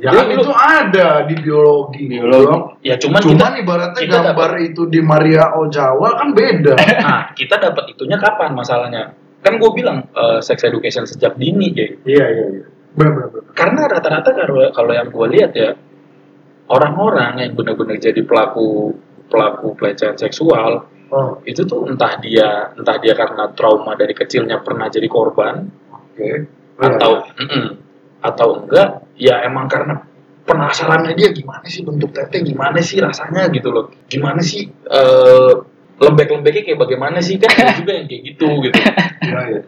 ya 0.03 0.11
Jadi 0.11 0.19
kan 0.19 0.27
lu- 0.27 0.43
itu 0.43 0.53
ada 0.53 1.09
di 1.23 1.35
biologi. 1.39 2.03
Biologi. 2.11 2.83
Ya 2.83 2.99
cuman, 2.99 3.23
Cuman 3.23 3.39
kita 3.39 3.47
ibaratnya 3.63 4.01
kita 4.03 4.19
gambar 4.19 4.51
itu 4.59 4.83
di 4.91 4.99
Maria 4.99 5.55
Ojawa 5.55 6.09
kan 6.19 6.29
beda. 6.35 6.75
nah 7.07 7.31
kita 7.33 7.63
dapat 7.63 7.95
itunya 7.95 8.19
kapan 8.19 8.51
masalahnya 8.53 9.15
kan 9.43 9.59
gue 9.59 9.71
bilang 9.75 10.07
eh, 10.11 10.39
sex 10.39 10.63
education 10.63 11.03
sejak 11.03 11.35
dini 11.35 11.71
ya 11.75 11.87
iya 12.03 12.27
iya 12.31 12.47
iya. 12.59 12.65
Benar 12.95 13.11
benar 13.15 13.29
benar. 13.31 13.51
karena 13.55 13.81
rata-rata 13.91 14.31
kalau 14.35 14.71
kalau 14.71 14.93
yang 14.95 15.09
gue 15.11 15.27
lihat 15.35 15.51
ya 15.55 15.71
orang-orang 16.69 17.43
yang 17.43 17.53
benar-benar 17.55 17.99
jadi 17.99 18.23
pelaku 18.23 18.95
pelaku 19.29 19.75
pelecehan 19.75 20.17
seksual 20.17 20.89
Oh, 21.13 21.45
itu 21.45 21.69
tuh 21.69 21.85
entah 21.85 22.17
dia 22.25 22.73
entah 22.73 22.97
dia 22.97 23.13
karena 23.13 23.53
trauma 23.53 23.93
dari 23.93 24.17
kecilnya 24.17 24.65
pernah 24.65 24.89
jadi 24.89 25.05
korban 25.13 25.61
oke. 25.93 26.31
atau 26.81 27.29
mm-mm, 27.37 27.82
atau 28.23 28.63
enggak 28.63 29.03
ya 29.19 29.43
emang 29.43 29.67
karena 29.67 29.99
penasarannya 30.43 31.15
dia 31.15 31.31
gimana 31.31 31.63
sih 31.65 31.83
bentuk 31.83 32.11
tete 32.11 32.43
gimana 32.43 32.79
sih 32.79 32.99
rasanya 32.99 33.47
gitu 33.51 33.71
loh 33.71 33.91
gimana 34.07 34.43
sih 34.43 34.67
eh, 34.71 35.53
lembek-lembeknya 35.99 36.63
kayak 36.65 36.81
bagaimana 36.81 37.19
sih 37.19 37.39
kan 37.39 37.51
ada 37.53 37.79
juga 37.79 37.93
yang 37.95 38.07
kayak 38.07 38.23
gitu 38.27 38.47
gitu 38.63 38.79
Iya, 39.23 39.39
iya. 39.49 39.61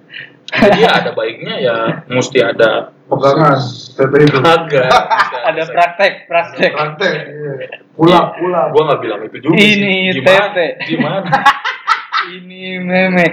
jadi 0.50 0.80
ya 0.82 0.90
ada 0.92 1.10
baiknya 1.14 1.54
ya 1.58 1.76
mesti 2.06 2.38
ada 2.38 2.90
Pegangan 3.04 3.58
tete 3.94 4.16
itu. 4.18 4.38
agak 4.40 4.88
Ada 5.52 5.62
praktek, 5.68 6.12
praktek. 6.24 6.72
Praktek. 6.72 7.14
Iya. 7.28 7.52
Ulang, 7.94 8.32
ulang. 8.40 8.72
gua 8.72 8.82
nggak 8.88 9.00
bilang 9.04 9.20
itu 9.22 9.36
juga 9.40 9.54
Ini 9.54 9.94
sih. 10.10 10.16
gimana 10.18 10.46
tete. 10.50 10.66
gimana 10.88 11.18
Ini 12.34 12.62
memek 12.80 13.32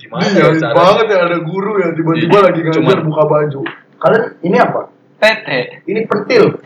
gimana 0.00 0.24
Ini 0.24 0.40
ya 0.40 0.72
banget 0.72 1.06
ya 1.06 1.18
ada 1.22 1.38
guru 1.38 1.72
yang 1.78 1.92
tiba-tiba 1.92 2.32
Iya, 2.34 2.44
lagi 2.50 2.60
ngajar 2.64 3.00
buka 3.04 3.22
baju. 3.28 3.60
Kalian 4.00 4.24
ini 4.40 4.56
apa? 4.56 4.88
Tete. 5.20 5.84
Ini 5.84 6.00
pentil. 6.08 6.44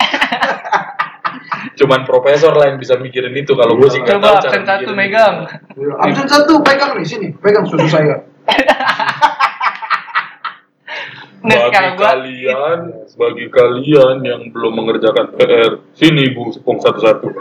cuman 1.75 2.07
profesor 2.07 2.55
lah 2.55 2.71
yang 2.71 2.79
bisa 2.79 2.95
mikirin 3.01 3.35
itu 3.35 3.57
kalau 3.59 3.75
gue 3.75 3.89
sih 3.91 3.99
nggak 3.99 4.23
tahu 4.23 4.37
cara 4.39 4.47
absen 4.47 4.63
satu 4.63 4.81
mikirin 4.87 4.97
megang. 4.97 5.37
Iya. 5.75 5.93
Absen 5.99 6.27
satu 6.31 6.53
pegang 6.63 6.93
nih 6.95 7.07
sini, 7.07 7.29
pegang 7.43 7.65
susu 7.67 7.89
saya. 7.91 8.17
Nah, 11.45 11.69
bagi 11.69 11.93
gua 12.01 12.09
kalian 12.09 12.79
bagi 13.21 13.47
kalian 13.53 14.25
yang 14.25 14.49
belum 14.49 14.81
mengerjakan 14.81 15.37
PR 15.37 15.77
sini 15.93 16.33
bu 16.33 16.49
sepung 16.49 16.81
satu-satu 16.81 17.29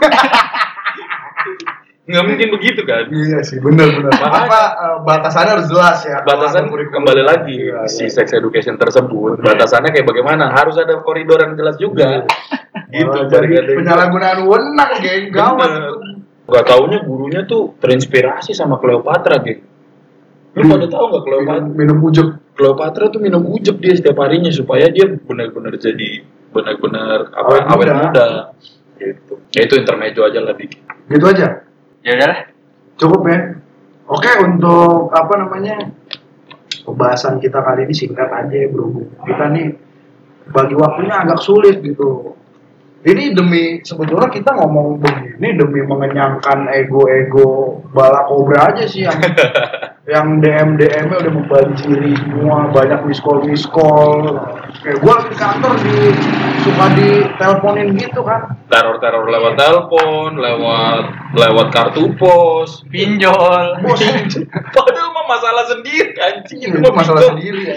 nggak 2.04 2.20
mungkin 2.20 2.48
begitu 2.52 2.84
kan 2.84 3.08
Iya 3.08 3.40
sih, 3.40 3.56
benar 3.64 3.88
benar. 3.88 4.12
Apa 4.44 4.60
eh, 4.76 4.96
batasannya 5.02 5.52
harus 5.56 5.68
jelas 5.72 6.04
ya. 6.04 6.20
batasan 6.20 6.68
kembali 6.68 7.22
lagi 7.24 7.56
Iya, 7.72 7.88
si 7.88 8.04
iya. 8.04 8.12
sex 8.12 8.28
education 8.30 8.76
tersebut 8.76 9.40
batasannya 9.40 9.88
kayak 9.88 10.04
bagaimana 10.04 10.52
harus 10.52 10.76
ada 10.76 11.00
koridor 11.00 11.40
yang 11.40 11.56
jelas 11.56 11.80
juga 11.80 12.28
gitu 12.92 13.08
Malah 13.08 13.26
balik 13.26 13.50
jadi 13.50 13.72
penyalahgunaan 13.74 14.38
wewenang, 14.44 14.90
geng. 15.00 15.24
Gawat. 15.32 15.70
Gak 16.44 16.64
taunya 16.68 16.98
gurunya 17.00 17.40
tuh 17.42 17.72
terinspirasi 17.80 18.52
sama 18.52 18.76
Cleopatra, 18.76 19.40
geng. 19.40 19.64
Lu 20.54 20.62
Hmm. 20.62 20.70
pada 20.78 20.86
tahu 20.86 21.04
nggak 21.08 21.22
Cleopatra? 21.24 21.58
Minum, 21.58 21.74
minum 21.74 21.98
ujek. 22.04 22.28
Cleopatra 22.54 23.10
tuh 23.10 23.18
minum 23.18 23.42
ujek 23.42 23.82
dia 23.82 23.98
setiap 23.98 24.14
harinya 24.22 24.52
supaya 24.52 24.86
dia 24.86 25.10
benar-benar 25.10 25.74
jadi 25.74 26.22
benar-benar 26.54 27.34
apa 27.34 27.50
Awet 27.50 27.64
awet 27.66 27.86
muda. 27.88 27.94
muda. 27.98 28.26
Gitu. 28.94 29.32
Ya 29.50 29.60
itu 29.66 29.74
intermezzo 29.74 30.22
aja 30.22 30.38
lah 30.38 30.54
dikit. 30.54 30.78
Gitu 31.10 31.24
aja. 31.26 31.63
Ya 32.04 32.20
udahlah. 32.20 32.40
Cukup 33.00 33.20
ya. 33.26 33.38
Oke, 34.04 34.30
untuk 34.44 35.08
apa 35.16 35.34
namanya? 35.40 35.88
Pembahasan 36.84 37.40
kita 37.40 37.64
kali 37.64 37.88
ini 37.88 37.94
singkat 37.96 38.28
aja 38.28 38.52
ya, 38.52 38.68
berhubung 38.68 39.08
kita 39.24 39.48
nih 39.56 39.72
bagi 40.52 40.76
waktunya 40.76 41.16
agak 41.24 41.40
sulit 41.40 41.80
gitu. 41.80 42.36
Ini 43.04 43.36
demi 43.36 43.84
sebetulnya 43.84 44.32
kita 44.32 44.56
ngomong 44.56 44.96
begini 44.96 45.60
demi 45.60 45.84
mengenyangkan 45.84 46.72
ego-ego 46.72 47.84
bala 47.92 48.24
kobra 48.24 48.72
aja 48.72 48.88
sih 48.88 49.04
yang 49.04 49.20
yang 50.12 50.40
DM 50.40 50.80
DM 50.80 51.12
udah 51.12 51.32
membanjiri 51.36 52.16
semua 52.16 52.72
banyak 52.72 53.04
miss 53.04 53.20
call 53.20 54.24
kayak 54.80 55.04
gue 55.04 55.14
di 55.28 55.36
kantor 55.36 55.72
di 55.84 55.96
suka 56.64 56.86
diteleponin 56.96 57.92
gitu 57.92 58.24
kan 58.24 58.56
Teror-teror 58.72 59.28
lewat 59.28 59.52
telepon, 59.60 60.40
lewat 60.40 61.04
lewat 61.36 61.66
kartu 61.76 62.08
pos. 62.16 62.88
Pinjol. 62.88 63.84
bos 63.84 64.00
Padahal 64.72 65.08
mah 65.16 65.26
masalah 65.28 65.64
sendiri 65.68 66.16
anjing 66.16 66.72
itu 66.72 66.88
masalah 66.88 67.20
pinjol. 67.20 67.32
sendiri 67.36 67.60
ya 67.68 67.74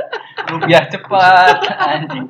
Rupiah 0.52 0.84
cepat. 0.88 1.56
Anjing. 1.76 2.24